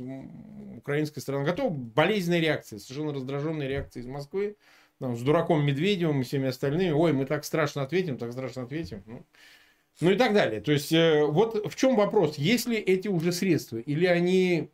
[0.76, 1.70] украинская сторона готова.
[1.70, 4.56] Болезненная реакция, совершенно раздраженная реакция из Москвы.
[4.98, 6.90] Там, с дураком Медведевым и всеми остальными.
[6.90, 9.02] Ой, мы так страшно ответим, так страшно ответим.
[9.06, 9.24] Ну,
[10.00, 10.60] Ну и так далее.
[10.60, 12.38] То есть, э, вот в чем вопрос.
[12.38, 13.76] Есть ли эти уже средства?
[13.76, 14.70] Или они,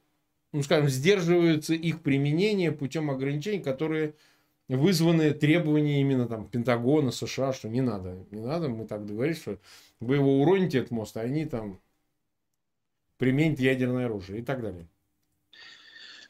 [0.52, 4.14] ну скажем, сдерживаются их применение путем ограничений, которые
[4.68, 9.58] вызваны требования именно там Пентагона, США, что не надо, не надо, мы так договорились, что
[10.00, 11.80] вы его уроните, этот мост, а они там
[13.18, 14.86] применят ядерное оружие и так далее.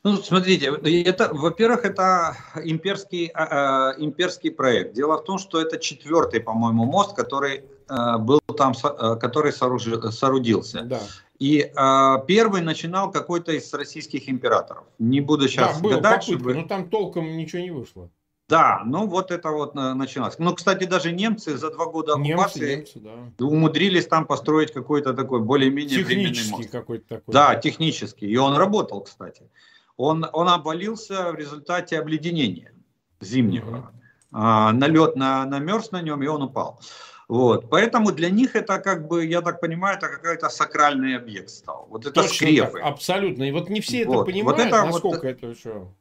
[0.02, 0.66] Ну, смотрите,
[1.02, 4.92] это, во-первых, это имперский, э, имперский проект.
[4.92, 10.82] Дело в том, что это четвертый, по-моему, мост, который был там, э, который соорудился.
[10.82, 11.00] Да.
[11.38, 14.84] И э, первый начинал какой-то из российских императоров.
[14.98, 16.54] Не буду сейчас да, гадать, попытка, чтобы...
[16.54, 18.10] но там толком ничего не вышло.
[18.48, 20.38] Да, ну вот это вот начиналось.
[20.38, 23.44] Ну, кстати, даже немцы за два года оккупации немцы, немцы, да.
[23.44, 26.70] умудрились там построить какой-то такой более-менее Технический мост.
[26.70, 27.32] какой-то такой.
[27.32, 28.26] Да, технический.
[28.26, 29.50] И он работал, кстати.
[29.96, 32.72] Он, он обвалился в результате обледенения
[33.20, 33.78] зимнего.
[33.78, 33.86] Угу.
[34.32, 36.80] А, налет на, намерз на нем, и он упал.
[37.28, 37.68] Вот.
[37.70, 41.86] Поэтому для них это, как бы, я так понимаю, это какой-то сакральный объект стал.
[41.90, 42.78] Вот это Точно скрепы.
[42.78, 43.44] Так, абсолютно.
[43.44, 44.26] И вот не все это вот.
[44.26, 45.92] понимают, вот это, насколько вот, это все.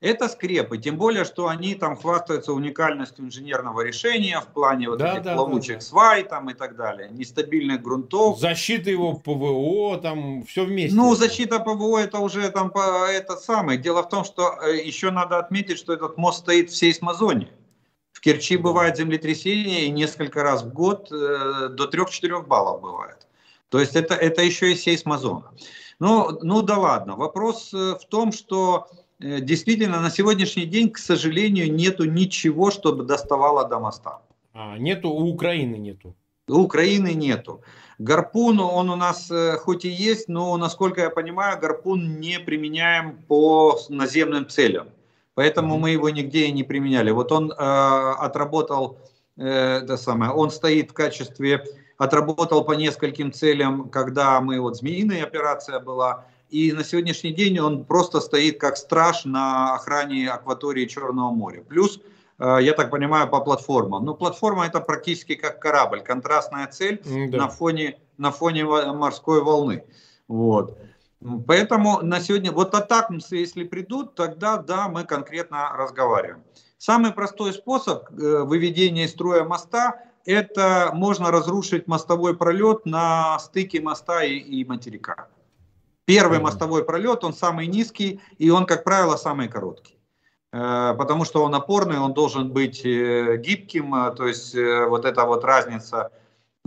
[0.00, 5.14] Это скрепы, тем более, что они там хвастаются уникальностью инженерного решения в плане вот да,
[5.14, 5.86] этих да, плавучих да, да.
[5.86, 8.38] свай там и так далее, нестабильных грунтов.
[8.38, 10.94] Защита его ПВО, там все вместе.
[10.94, 13.78] Ну, защита ПВО это уже там это самое.
[13.78, 17.48] Дело в том, что э, еще надо отметить, что этот мост стоит в сейсмозоне.
[18.26, 23.26] Керчи бывает землетрясение и несколько раз в год э, до 3-4 баллов бывает.
[23.68, 25.52] То есть это, это еще и сейсмозона.
[25.98, 27.16] Ну, ну да ладно.
[27.16, 33.04] Вопрос э, в том, что Э, действительно на сегодняшний день, к сожалению, нету ничего, чтобы
[33.04, 34.22] доставало до моста.
[34.52, 36.14] А, нету, у Украины нету.
[36.48, 37.62] У Украины нету.
[37.98, 43.22] Гарпун, он у нас э, хоть и есть, но, насколько я понимаю, гарпун не применяем
[43.26, 44.88] по наземным целям.
[45.36, 47.10] Поэтому мы его нигде и не применяли.
[47.10, 48.98] Вот он э, отработал,
[49.36, 51.62] э, самое, он стоит в качестве,
[51.98, 57.84] отработал по нескольким целям, когда мы, вот змеиная операция была, и на сегодняшний день он
[57.84, 61.62] просто стоит как страж на охране акватории Черного моря.
[61.68, 62.00] Плюс,
[62.38, 64.06] э, я так понимаю, по платформам.
[64.06, 67.36] Но платформа это практически как корабль, контрастная цель да.
[67.36, 69.84] на, фоне, на фоне морской волны.
[70.28, 70.78] Вот.
[71.46, 76.42] Поэтому на сегодня, вот атакмсы, если придут, тогда да, мы конкретно разговариваем.
[76.78, 83.80] Самый простой способ э, выведения из строя моста– это можно разрушить мостовой пролет на стыке
[83.80, 85.28] моста и, и материка.
[86.04, 89.98] Первый мостовой пролет, он самый низкий, и он, как правило, самый короткий.
[90.52, 95.24] Э, потому что он опорный, он должен быть э, гибким, э, то есть вот эта
[95.24, 96.12] вот разница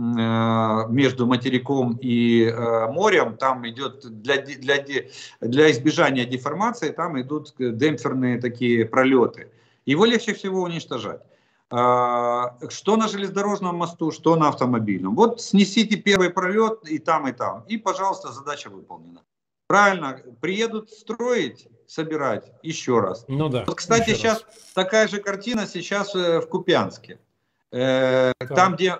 [0.00, 2.50] между материком и
[2.90, 4.84] морем, там идет для, для,
[5.40, 9.50] для избежания деформации, там идут демпферные такие пролеты.
[9.84, 11.20] Его легче всего уничтожать.
[11.68, 15.14] Что на железнодорожном мосту, что на автомобильном.
[15.14, 17.64] Вот снесите первый пролет и там, и там.
[17.68, 19.22] И, пожалуйста, задача выполнена.
[19.68, 23.24] Правильно, приедут строить, собирать еще раз.
[23.28, 23.64] Ну да.
[23.68, 24.72] Вот, кстати, сейчас раз.
[24.74, 27.20] такая же картина сейчас э, в Купянске.
[27.70, 28.98] Э, там, где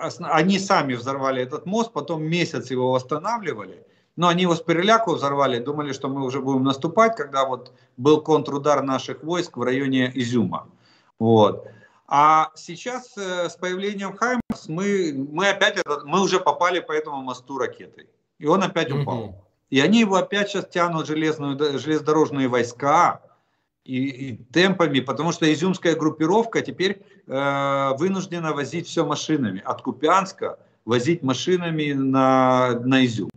[0.00, 3.84] они сами взорвали этот мост, потом месяц его восстанавливали.
[4.16, 8.20] Но они его с переляку взорвали, думали, что мы уже будем наступать, когда вот был
[8.20, 10.68] контрудар наших войск в районе Изюма.
[11.18, 11.66] Вот.
[12.06, 17.56] А сейчас э, с появлением Хаймарс мы, мы опять мы уже попали по этому мосту
[17.56, 18.08] ракетой.
[18.38, 19.20] И он опять упал.
[19.20, 19.44] Угу.
[19.70, 23.22] И они его опять сейчас тянут железную, железнодорожные войска
[23.84, 29.62] и, и темпами, потому что изюмская группировка теперь э, вынуждена возить все машинами.
[29.64, 33.30] От Купянска возить машинами на, на Изюм.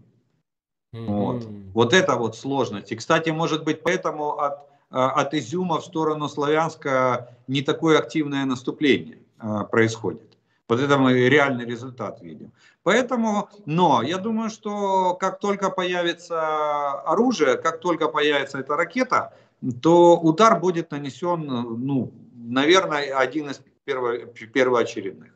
[0.93, 1.05] Mm-hmm.
[1.05, 1.47] Вот.
[1.73, 2.91] вот это вот сложность.
[2.91, 4.53] И, кстати, может быть, поэтому от,
[4.91, 10.37] э, от Изюма в сторону Славянска не такое активное наступление э, происходит.
[10.69, 12.51] Вот это мы реальный результат видим.
[12.83, 19.33] Поэтому, но я думаю, что как только появится оружие, как только появится эта ракета,
[19.81, 25.33] то удар будет нанесен, ну, наверное, один из перво, первоочередных.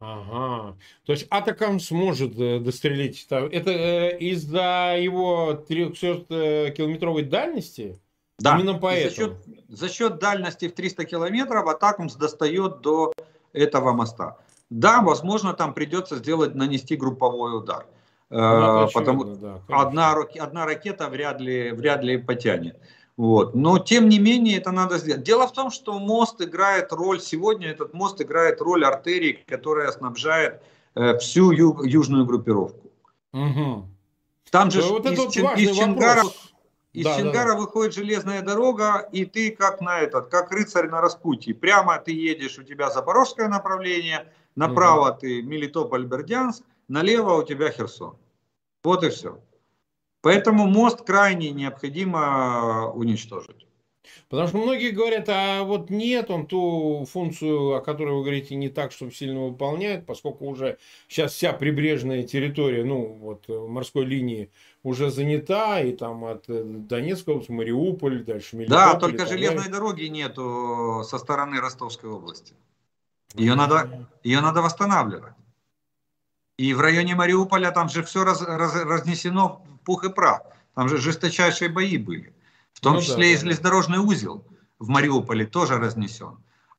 [0.00, 0.76] Ага.
[1.06, 3.24] То есть Атакам сможет э, дострелить.
[3.30, 8.00] Это э, из-за его 300-километровой дальности?
[8.38, 8.56] Да.
[8.56, 9.10] Именно поэтому?
[9.10, 9.32] За счет,
[9.68, 13.12] за счет дальности в 300 километров Атакамс достает до
[13.52, 14.38] этого моста.
[14.70, 17.86] Да, возможно, там придется сделать, нанести групповой удар.
[18.30, 22.76] Ну, э, потому да, одна, одна ракета вряд ли, вряд ли потянет.
[23.16, 23.54] Вот.
[23.54, 25.22] Но тем не менее это надо сделать.
[25.22, 30.62] Дело в том, что мост играет роль, сегодня этот мост играет роль артерии, которая снабжает
[30.94, 32.90] э, всю ю, южную группировку.
[33.32, 33.88] Угу.
[34.50, 36.22] Там же вот из, из, из Чингара,
[36.92, 37.60] из да, Чингара да, да.
[37.60, 41.54] выходит железная дорога, и ты как на этот, как рыцарь на распутье.
[41.54, 45.20] Прямо ты едешь, у тебя запорожское направление, Направо угу.
[45.20, 48.16] ты Мелитополь, Бердянск, налево у тебя Херсон.
[48.84, 49.38] Вот и все.
[50.22, 53.66] Поэтому мост крайне необходимо уничтожить.
[54.28, 58.68] Потому что многие говорят, а вот нет, он ту функцию, о которой вы говорите, не
[58.68, 64.50] так, чтобы сильно выполняет, поскольку уже сейчас вся прибрежная территория, ну, вот морской линии
[64.82, 68.94] уже занята, и там от э, Донецка области, Мариуполь, дальше Мелитополь.
[68.94, 72.54] Да, только железной дороги нету со стороны Ростовской области.
[73.34, 75.34] Ее надо, ее надо восстанавливать.
[76.58, 80.42] И в районе Мариуполя там же все раз, раз, разнесено пух и прах.
[80.74, 82.34] Там же жесточайшие бои были.
[82.72, 84.44] В том ну, числе да, и железнодорожный узел
[84.78, 86.38] в Мариуполе тоже разнесен.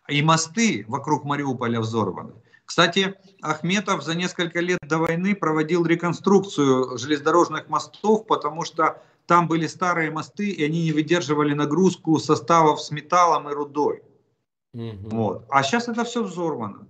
[0.10, 2.34] И мосты вокруг Мариуполя взорваны.
[2.66, 9.68] Кстати, Ахметов за несколько лет до войны проводил реконструкцию железнодорожных мостов, потому что там были
[9.68, 14.04] старые мосты, и они не выдерживали нагрузку составов с металлом и рудой.
[14.74, 15.10] Угу.
[15.10, 15.45] Вот.
[15.49, 16.88] А сейчас это все взорвано.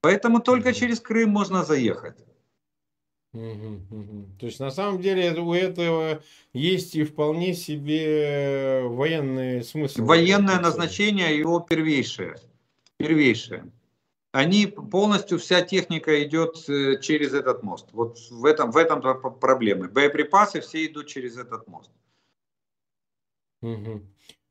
[0.00, 0.74] Поэтому только угу.
[0.74, 2.16] через Крым можно заехать.
[3.34, 4.26] Угу, угу.
[4.38, 6.22] То есть на самом деле у этого
[6.52, 10.04] есть и вполне себе военный смысл.
[10.04, 12.36] Военное назначение его первейшее.
[12.96, 13.70] Первейшее.
[14.30, 17.88] Они полностью, вся техника идет э, через этот мост.
[17.92, 19.00] Вот в этом, в этом
[19.40, 19.88] проблемы.
[19.88, 21.90] Боеприпасы все идут через этот мост.
[23.62, 24.02] Угу.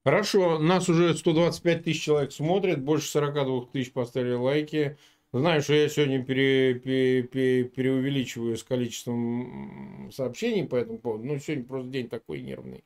[0.06, 4.98] Хорошо, нас уже 125 тысяч человек смотрят, больше 42 тысяч поставили лайки.
[5.34, 11.24] Знаю, что я сегодня пере, пере, пере, преувеличиваю с количеством сообщений по этому поводу.
[11.24, 12.84] Ну, сегодня просто день такой нервный.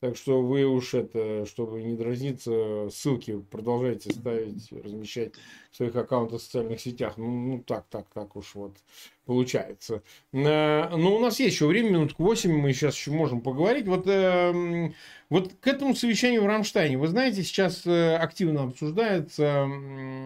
[0.00, 5.34] Так что вы уж это, чтобы не дразниться, ссылки продолжайте ставить, размещать
[5.70, 7.18] в своих аккаунтах в социальных сетях.
[7.18, 8.78] Ну, ну так, так, так уж вот
[9.26, 10.02] получается.
[10.32, 13.86] Э, Но ну, у нас есть еще время, минутку 8, мы сейчас еще можем поговорить.
[13.86, 14.94] Вот, эм,
[15.28, 19.68] вот к этому совещанию в Рамштайне, вы знаете, сейчас э, активно обсуждается,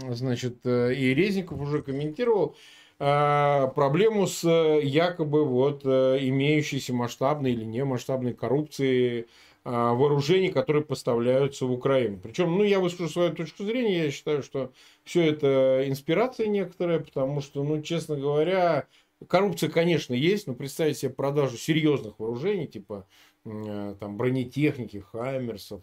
[0.08, 2.56] значит, э, и Резников уже комментировал,
[2.96, 9.26] проблему с якобы вот имеющейся масштабной или не масштабной коррупцией
[9.64, 12.18] вооружений, которые поставляются в Украину.
[12.22, 14.72] Причем, ну, я выскажу свою точку зрения, я считаю, что
[15.04, 18.86] все это инспирация некоторая, потому что, ну, честно говоря,
[19.26, 23.06] коррупция, конечно, есть, но представить себе продажу серьезных вооружений, типа
[23.44, 25.82] э, там бронетехники, хаммерсов,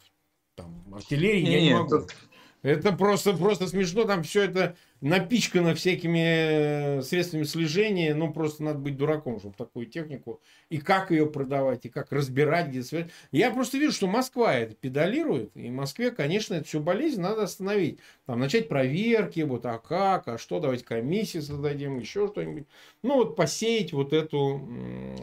[0.56, 1.90] там, артиллерии, я не могу.
[1.90, 2.16] Тут...
[2.64, 8.78] Это просто, просто смешно, там все это напичкано всякими э, средствами слежения, ну просто надо
[8.78, 13.08] быть дураком, чтобы такую технику, и как ее продавать, и как разбирать, где связь.
[13.32, 18.00] Я просто вижу, что Москва это педалирует, и Москве, конечно, эту всю болезнь надо остановить.
[18.28, 22.68] Там начать проверки, вот а как, а что, давайте комиссии создадим, еще что-нибудь.
[23.02, 24.62] Ну вот посеять вот эту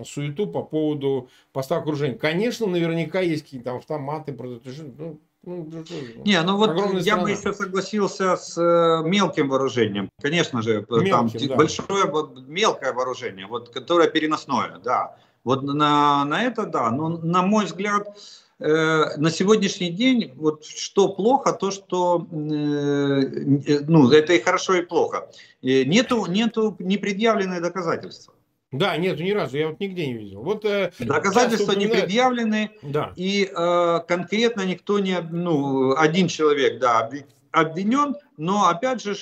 [0.04, 2.18] суету по поводу поставок вооружений.
[2.18, 4.36] Конечно, наверняка есть какие-то автоматы,
[4.96, 5.66] ну, ну,
[6.24, 7.22] не, ну вот я страна.
[7.22, 10.10] бы еще согласился с э, мелким вооружением.
[10.20, 11.56] Конечно же, мелким, там да.
[11.56, 12.04] большое
[12.46, 15.16] мелкое вооружение, вот, которое переносное, да.
[15.44, 16.90] Вот на, на это да.
[16.90, 18.18] Но на мой взгляд,
[18.58, 24.74] э, на сегодняшний день вот что плохо, то что э, э ну это и хорошо
[24.74, 25.30] и плохо.
[25.62, 28.34] Э, нету нету непредъявленные доказательства.
[28.70, 30.42] Да, нет, ни разу, я вот нигде не видел.
[30.42, 33.12] Вот, э, Доказательства не предъявлены, да.
[33.16, 37.08] и э, конкретно никто не, ну, один человек, да,
[37.50, 39.12] обвинен, но опять же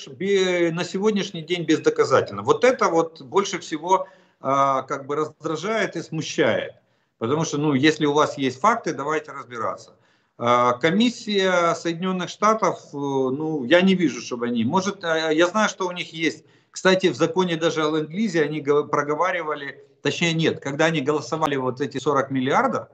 [0.73, 2.41] на сегодняшний день бездоказательно.
[2.41, 4.07] Вот это вот больше всего
[4.41, 6.73] э, как бы раздражает и смущает.
[7.17, 9.95] Потому что, ну, если у вас есть факты, давайте разбираться.
[10.37, 15.69] Э, комиссия Соединенных Штатов, э, ну, я не вижу, чтобы они, может, э, я знаю,
[15.69, 16.43] что у них есть
[16.77, 21.97] кстати, в законе даже о ленд-лизе они проговаривали, точнее нет, когда они голосовали вот эти
[21.97, 22.89] 40 миллиардов,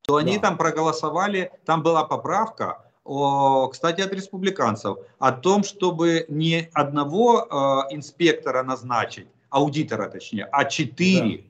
[0.00, 0.48] то они да.
[0.48, 7.94] там проголосовали, там была поправка, о, кстати, от республиканцев, о том, чтобы не одного э,
[7.94, 11.36] инспектора назначить, аудитора точнее, а четыре.
[11.36, 11.44] Да.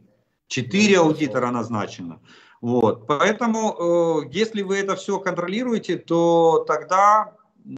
[0.49, 2.19] Четыре аудитора назначено.
[2.61, 3.07] Вот.
[3.07, 7.33] Поэтому, э, если вы это все контролируете, то тогда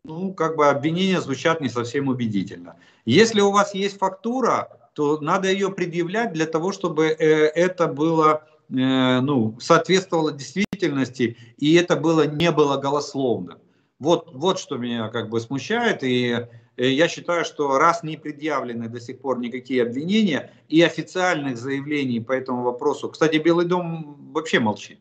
[0.04, 2.76] ну, как бы обвинения звучат не совсем убедительно.
[3.04, 8.46] Если у вас есть фактура, то надо ее предъявлять для того, чтобы э, это было,
[8.68, 13.58] э, ну, соответствовало действительности, и это было не было голословно.
[13.98, 18.88] Вот, вот что меня как бы смущает, и э, я считаю, что раз не предъявлены
[18.88, 24.60] до сих пор никакие обвинения и официальных заявлений по этому вопросу, кстати, Белый дом вообще
[24.60, 25.00] молчит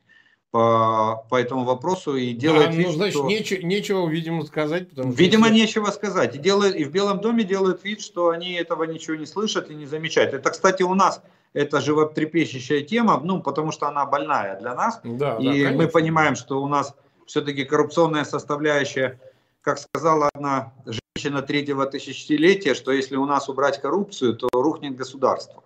[0.51, 3.27] по, по этому вопросу и делает да, вид, ну, значит, что...
[3.27, 4.89] нечего, нечего, видимо, сказать.
[4.89, 5.55] Потому что видимо, все...
[5.55, 6.35] нечего сказать.
[6.35, 9.75] И, делают, и в Белом доме делают вид, что они этого ничего не слышат и
[9.75, 10.33] не замечают.
[10.33, 11.21] Это, кстати, у нас
[11.53, 14.99] это животрепещущая тема, ну, потому что она больная для нас.
[15.03, 16.95] Да, и да, мы понимаем, что у нас
[17.25, 19.19] все-таки коррупционная составляющая,
[19.61, 25.63] как сказала одна женщина третьего тысячелетия, что если у нас убрать коррупцию, то рухнет государство.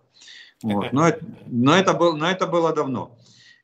[0.63, 0.91] Вот.
[0.91, 1.07] Но,
[1.45, 3.11] но, это был, но это было давно,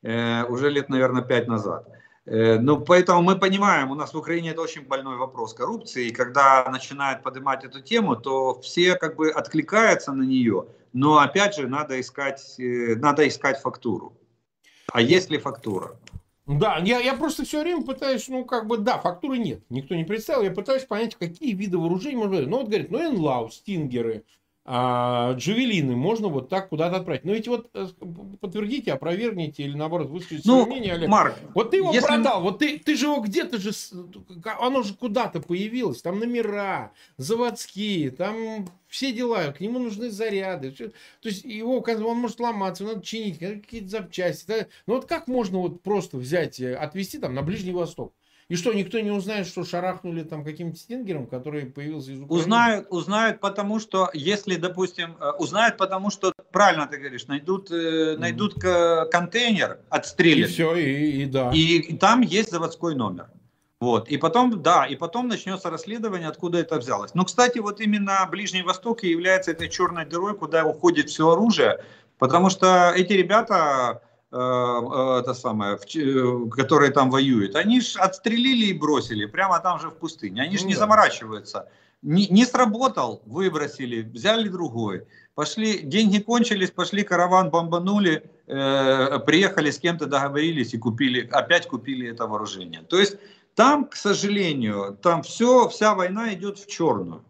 [0.01, 1.87] э, уже лет, наверное, пять назад.
[2.25, 6.13] Э, ну, поэтому мы понимаем, у нас в Украине это очень больной вопрос коррупции, и
[6.13, 11.67] когда начинают поднимать эту тему, то все как бы откликаются на нее, но опять же
[11.67, 14.13] надо искать, э, надо искать фактуру.
[14.91, 15.97] А есть ли фактура?
[16.47, 20.05] Да, я, я просто все время пытаюсь, ну, как бы, да, фактуры нет, никто не
[20.05, 22.41] представил, я пытаюсь понять, какие виды вооружений можно.
[22.41, 24.23] Ну, вот говорит, ну, Энлау, Стингеры,
[24.69, 27.23] а, джавелины можно вот так куда-то отправить.
[27.23, 27.87] Но ведь вот э,
[28.41, 31.07] подтвердите, опровергните или наоборот выскажите ну, свое мнение, Олег.
[31.07, 32.05] Марк, вот ты его если...
[32.05, 33.71] продал, вот ты, ты же его где-то же,
[34.59, 40.73] оно же куда-то появилось, там номера, заводские, там все дела, к нему нужны заряды.
[40.73, 40.89] Все.
[41.21, 44.47] То есть его, он может ломаться, надо чинить, какие-то запчасти.
[44.47, 44.67] Да?
[44.85, 48.13] Но вот как можно вот просто взять, отвезти там на Ближний Восток?
[48.49, 52.41] И что, никто не узнает, что шарахнули там каким-то стингером, который появился из Украины?
[52.41, 58.17] Узнают, узнают, потому что, если, допустим, э, узнают, потому что, правильно ты говоришь, найдут, mm.
[58.17, 58.53] найдут
[59.11, 60.49] контейнер отстрелянный.
[60.49, 61.51] И все, и, и да.
[61.53, 63.29] И, и там есть заводской номер.
[63.81, 64.07] Вот.
[64.07, 67.13] И потом, да, и потом начнется расследование, откуда это взялось.
[67.13, 71.83] Но, кстати, вот именно Ближний Восток и является этой черной дырой, куда уходит все оружие,
[72.17, 74.06] потому что эти ребята, Э, э,
[75.19, 79.95] это самое, э, которые там воюют, они же отстрелили и бросили прямо там же в
[79.95, 80.41] пустыне.
[80.41, 80.81] Они же ну, не да.
[80.81, 81.69] заморачиваются.
[82.01, 85.07] Не, не сработал, выбросили, взяли другой.
[85.33, 92.09] Пошли, деньги кончились, пошли караван, бомбанули, э, приехали с кем-то договорились и купили, опять купили
[92.09, 92.81] это вооружение.
[92.81, 93.17] То есть
[93.55, 97.23] там, к сожалению, там все, вся война идет в черную.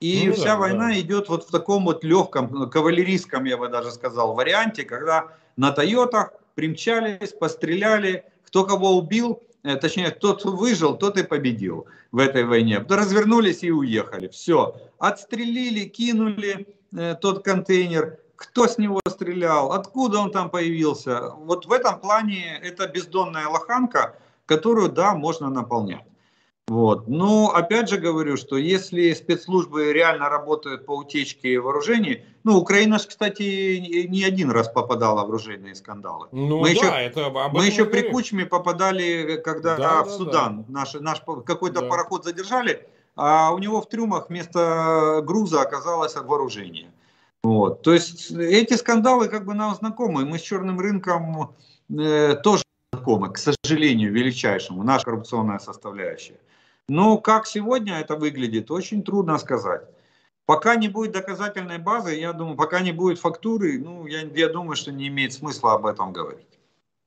[0.00, 1.00] И ну, вся да, война да.
[1.00, 6.32] идет вот в таком вот легком, кавалерийском, я бы даже сказал, варианте, когда на Тойотах
[6.60, 12.84] примчались, постреляли, кто кого убил, э, точнее, тот выжил, тот и победил в этой войне.
[12.86, 14.28] Развернулись и уехали.
[14.28, 14.76] Все.
[14.98, 18.18] Отстрелили, кинули э, тот контейнер.
[18.36, 21.30] Кто с него стрелял, откуда он там появился.
[21.30, 26.09] Вот в этом плане это бездонная лоханка, которую, да, можно наполнять.
[26.70, 27.08] Вот.
[27.08, 33.08] Но опять же говорю, что если спецслужбы реально работают по утечке вооружений, ну, Украина же,
[33.08, 36.28] кстати, не один раз попадала в оружейные скандалы.
[36.30, 40.64] Ну, мы да, еще, это мы еще при Кучме попадали, когда да, в да, Судан
[40.68, 40.72] да.
[40.72, 41.88] наш, наш какой-то да.
[41.88, 46.92] пароход задержали, а у него в трюмах вместо груза оказалось вооружение.
[47.42, 47.82] Вот.
[47.82, 50.24] То есть эти скандалы как бы нам знакомы.
[50.24, 51.52] Мы с черным рынком
[51.90, 52.62] э, тоже
[52.92, 56.38] знакомы, к сожалению, величайшему, наша коррупционная составляющая.
[56.90, 59.82] Но как сегодня это выглядит, очень трудно сказать.
[60.44, 64.74] Пока не будет доказательной базы, я думаю, пока не будет фактуры, ну, я, я думаю,
[64.74, 66.48] что не имеет смысла об этом говорить.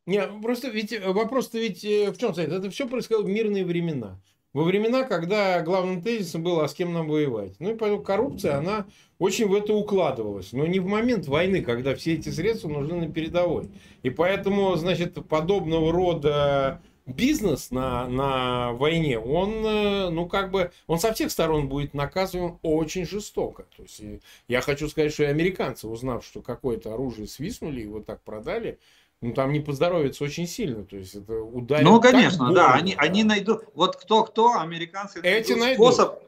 [0.06, 2.54] Не, просто ведь э, вопрос-то ведь э, в чем стоит?
[2.54, 4.22] Это все происходило в мирные времена.
[4.54, 7.56] Во времена, когда главным тезисом было, а с кем нам воевать.
[7.60, 8.86] Ну и поэтому коррупция, она
[9.20, 10.54] очень в это укладывалась.
[10.54, 13.70] Но не в момент войны, когда все эти средства нужны на передовой.
[14.02, 21.00] И поэтому, значит, подобного рода бизнес на, на войне, он, э, ну, как бы, он
[21.00, 23.66] со всех сторон будет наказываем очень жестоко.
[23.76, 24.02] То есть,
[24.48, 28.80] я хочу сказать, что и американцы, узнав, что какое-то оружие свистнули, его так продали,
[29.22, 30.84] ну, там не поздоровится очень сильно.
[30.86, 35.76] То есть, это ударит Ну, конечно, да, они, они найдут, вот кто-кто, американцы Эти найдут
[35.76, 36.20] способ,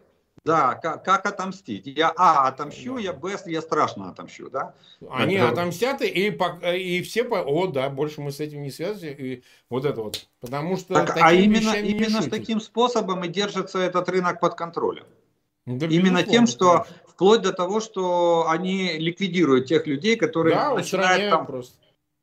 [0.45, 1.87] да, как, как отомстить?
[1.87, 4.75] Я А отомщу, я Б я страшно отомщу, да?
[5.09, 5.49] Они это...
[5.49, 7.41] отомстят, и, и все, по...
[7.41, 10.27] о, да, больше мы с этим не связаны, и вот это вот.
[10.41, 15.05] Потому что так, а именно, именно с таким способом и держится этот рынок под контролем.
[15.65, 21.31] Да, именно тем, что вплоть до того, что они ликвидируют тех людей, которые да, начинают
[21.31, 21.47] там...
[21.47, 21.75] просто.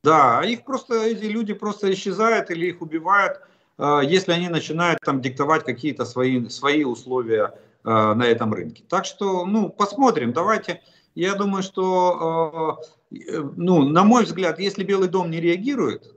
[0.04, 3.40] Да, а их просто, эти люди просто исчезают или их убивают,
[3.78, 7.54] э, если они начинают там диктовать какие-то свои, свои условия
[7.84, 8.84] на этом рынке.
[8.88, 10.32] Так что, ну, посмотрим.
[10.32, 10.82] Давайте,
[11.14, 12.80] я думаю, что,
[13.10, 16.14] э, ну, на мой взгляд, если Белый дом не реагирует,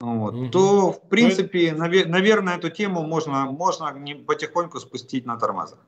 [0.00, 0.48] вот, угу.
[0.48, 3.94] то, в принципе, навер- наверное, эту тему можно, можно
[4.26, 5.78] потихоньку спустить на тормозах.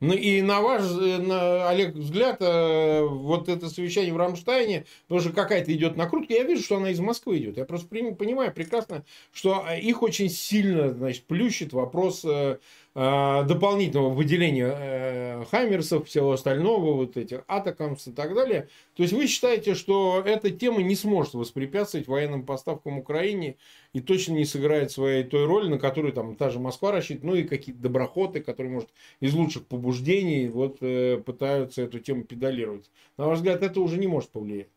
[0.00, 5.32] Ну и на ваш, э, на, Олег, взгляд, э, вот это совещание в Рамштайне, тоже
[5.32, 6.32] какая-то идет накрутка.
[6.32, 7.58] Я вижу, что она из Москвы идет.
[7.58, 12.58] Я просто понимаю прекрасно, что их очень сильно, значит, плющит вопрос э,
[12.94, 18.68] дополнительного выделения Хаммерсов, всего остального, вот этих Атакамс и так далее.
[18.96, 23.56] То есть вы считаете, что эта тема не сможет воспрепятствовать военным поставкам Украине
[23.92, 27.34] и точно не сыграет своей той роли, на которую там та же Москва рассчитывает, ну
[27.34, 32.90] и какие-то доброхоты, которые, может, из лучших побуждений вот э, пытаются эту тему педалировать.
[33.16, 34.68] На ваш взгляд, это уже не может повлиять?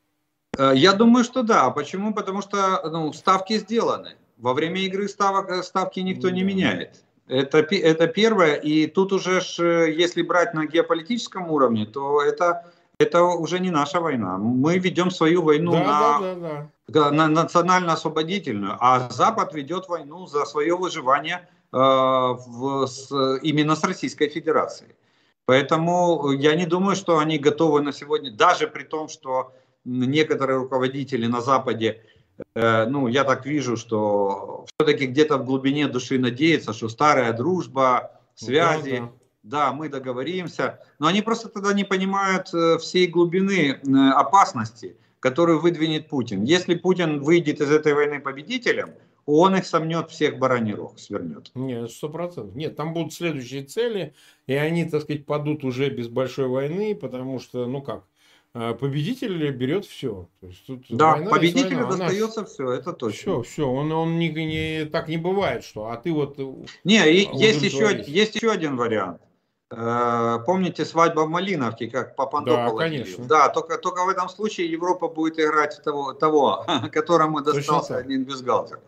[0.58, 1.70] Э, я думаю, что да.
[1.70, 2.14] Почему?
[2.14, 4.16] Потому что ну, ставки сделаны.
[4.38, 7.04] Во время игры ставок, э, ставки никто не меняет.
[7.28, 8.56] Это, это первое.
[8.56, 12.66] И тут уже, ж, если брать на геополитическом уровне, то это,
[12.98, 14.38] это уже не наша война.
[14.38, 17.12] Мы ведем свою войну да, на, да, да, да.
[17.12, 23.10] на национально-освободительную, а Запад ведет войну за свое выживание э, в, с,
[23.42, 24.92] именно с Российской Федерацией.
[25.46, 29.54] Поэтому я не думаю, что они готовы на сегодня, даже при том, что
[29.86, 32.13] некоторые руководители на Западе Э,
[32.56, 38.98] ну, я так вижу, что все-таки где-то в глубине души надеются, что старая дружба, связи,
[38.98, 39.12] да,
[39.44, 39.70] да.
[39.70, 45.60] да, мы договоримся, но они просто тогда не понимают э, всей глубины э, опасности, которую
[45.60, 46.44] выдвинет Путин.
[46.44, 48.92] Если Путин выйдет из этой войны победителем,
[49.26, 51.52] он их сомнет всех бараний рог, свернет.
[51.56, 52.56] Нет, сто процентов.
[52.56, 54.14] Нет, там будут следующие цели,
[54.48, 58.04] и они, так сказать, падут уже без большой войны, потому что, ну как,
[58.54, 60.30] победитель берет все.
[60.40, 62.50] То есть тут да, победителю достается Она...
[62.50, 63.18] все, это точно.
[63.20, 66.36] Все, все, он, он не, не, так не бывает, что, а ты вот...
[66.38, 69.22] Э, не, есть еще, есть еще один вариант.
[69.72, 72.80] Э, помните свадьба в Малиновке, как Папандопола?
[72.80, 73.26] Да, конечно.
[73.26, 78.80] Да, только, только в этом случае Европа будет играть того, того которому достался один бюстгальтер.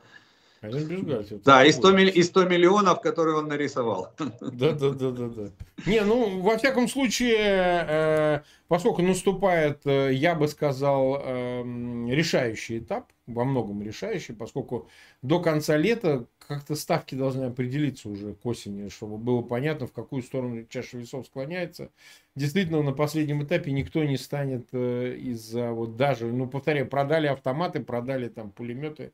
[0.65, 1.37] Один бюстгальтер.
[1.43, 4.13] Да, и 100, и 100 миллионов, которые он нарисовал.
[4.39, 5.49] Да, да, да, да, да.
[5.85, 11.63] Не, ну, во всяком случае, э, поскольку наступает, э, я бы сказал, э,
[12.09, 14.87] решающий этап, во многом решающий, поскольку
[15.21, 20.21] до конца лета как-то ставки должны определиться уже к осени, чтобы было понятно, в какую
[20.21, 21.89] сторону чаша весов склоняется.
[22.35, 28.29] Действительно, на последнем этапе никто не станет из-за вот даже, ну, повторяю, продали автоматы, продали
[28.29, 29.11] там пулеметы,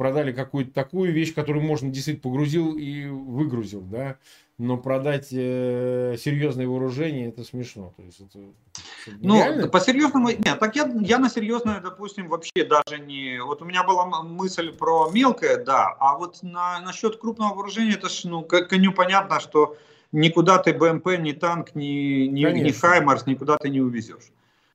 [0.00, 4.16] продали какую-то такую вещь, которую можно действительно погрузил и выгрузил, да,
[4.56, 7.92] но продать э, серьезное вооружение это смешно.
[7.98, 8.38] То есть это,
[9.06, 13.60] это ну, по серьезному, нет, так я, я на серьезное, допустим, вообще даже не, вот
[13.60, 18.24] у меня была мысль про мелкое, да, а вот на, насчет крупного вооружения, это ж,
[18.24, 19.76] ну, коню понятно, что
[20.12, 24.32] никуда ты БМП, ни танк, ни, ни, ни Хаймарс, никуда ты не увезешь.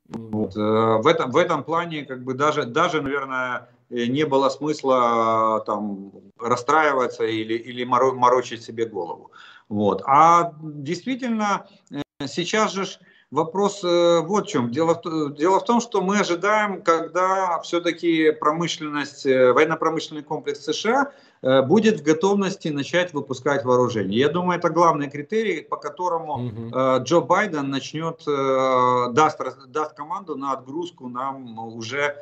[0.08, 5.62] Вот, э, в, этом, в этом плане, как бы даже, даже, наверное, не было смысла
[5.66, 9.30] там расстраиваться или, или морочить себе голову.
[9.68, 10.02] Вот.
[10.06, 12.86] А действительно, э, сейчас же
[13.30, 14.70] вопрос э, вот в чем.
[14.70, 15.00] Дело,
[15.36, 22.02] дело в том, что мы ожидаем, когда все-таки промышленность, военно-промышленный комплекс США Э, будет в
[22.02, 24.18] готовности начать выпускать вооружение.
[24.18, 27.02] Я думаю, это главный критерий, по которому угу.
[27.02, 32.16] Джо Байден начнет, э, даст, даст команду на отгрузку нам уже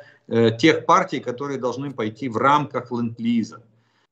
[0.59, 3.61] тех партий, которые должны пойти в рамках ленд-лиза.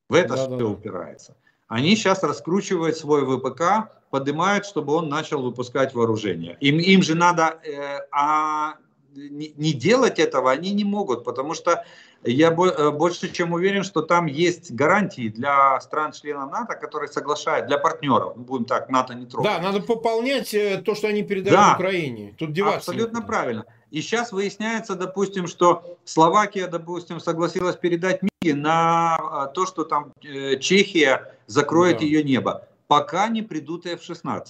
[0.10, 1.36] В это да, все да, упирается.
[1.68, 6.56] Они сейчас раскручивают свой ВПК, поднимают, чтобы он начал выпускать вооружение.
[6.60, 8.76] Им, им же надо, э, а
[9.16, 11.84] не, не делать этого они не могут, потому что
[12.26, 17.78] я э, больше чем уверен, что там есть гарантии для стран-членов НАТО, которые соглашают, для
[17.78, 19.52] партнеров, будем так, НАТО не трогать.
[19.52, 22.34] Да, надо пополнять э, то, что они передают да, Украине.
[22.38, 23.28] Тут деваться Абсолютно нет.
[23.28, 23.66] правильно.
[23.92, 30.14] И сейчас выясняется, допустим, что Словакия, допустим, согласилась передать МИГи на э, то, что там
[30.22, 32.06] Чехия закроет да.
[32.06, 34.46] ее небо, пока не придут F-16.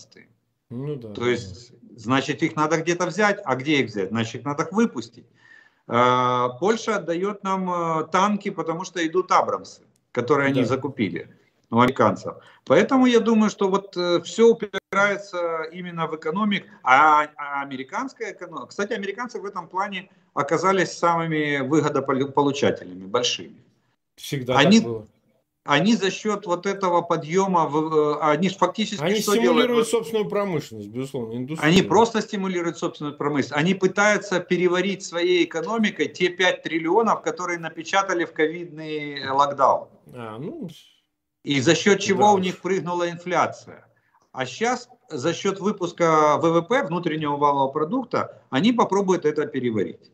[0.69, 1.27] Ну, да, то да.
[1.29, 3.39] есть, значит, их надо где-то взять.
[3.43, 4.09] А где их взять?
[4.09, 5.25] Значит, их надо выпустить.
[5.87, 9.81] А, Польша отдает нам э, танки, потому что идут Абрамсы,
[10.11, 10.67] которые они да.
[10.67, 11.29] закупили
[11.69, 12.35] у американцев.
[12.65, 18.67] Поэтому я думаю, что вот э, все упирается именно в экономику, а, а американская экономика...
[18.67, 23.55] Кстати, американцы в этом плане оказались самыми выгодополучателями, большими.
[24.15, 25.07] Всегда они, так было
[25.65, 29.87] они за счет вот этого подъема, э, они фактически они что стимулируют делают?
[29.87, 31.71] собственную промышленность, безусловно, индустрию.
[31.71, 33.53] Они просто стимулируют собственную промышленность.
[33.53, 39.87] Они пытаются переварить своей экономикой те 5 триллионов, которые напечатали в ковидный локдаун.
[40.13, 40.69] А, ну,
[41.43, 42.31] И за счет чего да.
[42.33, 43.87] у них прыгнула инфляция.
[44.33, 50.11] А сейчас за счет выпуска ВВП, внутреннего валового продукта, они попробуют это переварить.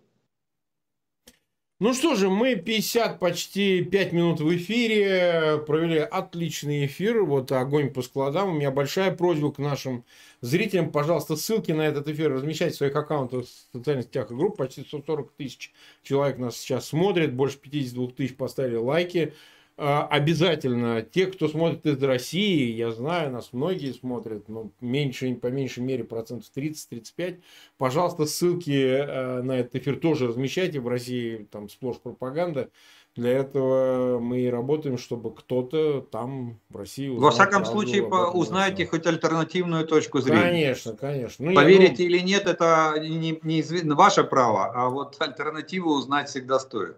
[1.81, 7.89] Ну что же, мы 50, почти 5 минут в эфире, провели отличный эфир, вот огонь
[7.89, 8.49] по складам.
[8.49, 10.03] У меня большая просьба к нашим
[10.41, 14.57] зрителям, пожалуйста, ссылки на этот эфир размещайте в своих аккаунтах в социальных сетях и групп.
[14.57, 15.71] Почти 140 тысяч
[16.03, 19.33] человек нас сейчас смотрит, больше 52 тысяч поставили лайки.
[19.81, 25.47] А, обязательно те, кто смотрит из России, я знаю, нас многие смотрят, но меньше, по
[25.47, 27.39] меньшей мере процентов 30-35,
[27.77, 30.81] пожалуйста, ссылки э, на этот эфир тоже размещайте.
[30.81, 32.69] В России там сплошь пропаганда.
[33.15, 37.29] Для этого мы и работаем, чтобы кто-то там в России узнал.
[37.29, 40.41] Во всяком случае, узнаете хоть альтернативную точку зрения.
[40.41, 41.45] Конечно, конечно.
[41.45, 42.09] Ну, Поверите ну...
[42.09, 46.97] или нет, это не, не, не ваша право, а вот альтернативу узнать всегда стоит.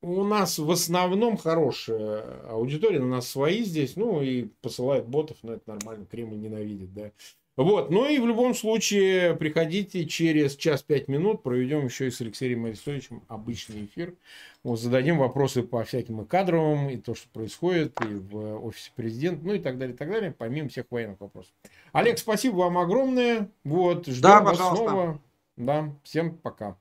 [0.00, 5.54] У нас в основном хорошая аудитория, у нас свои здесь, ну и посылают ботов, но
[5.54, 7.10] это нормально, Кремль ненавидит, да.
[7.56, 12.64] Вот, ну и в любом случае приходите через час-пять минут, проведем еще и с Алексеем
[12.66, 14.14] Арестовичем обычный эфир.
[14.62, 19.44] Вот, зададим вопросы по всяким и кадровым, и то, что происходит, и в офисе президента,
[19.44, 21.52] ну и так далее, и так далее, помимо всех военных вопросов.
[21.90, 23.50] Олег, спасибо вам огромное.
[23.64, 25.20] Вот, ждем да, вас снова.
[25.56, 26.76] Да, всем пока.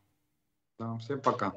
[0.78, 1.55] Да, всем пока.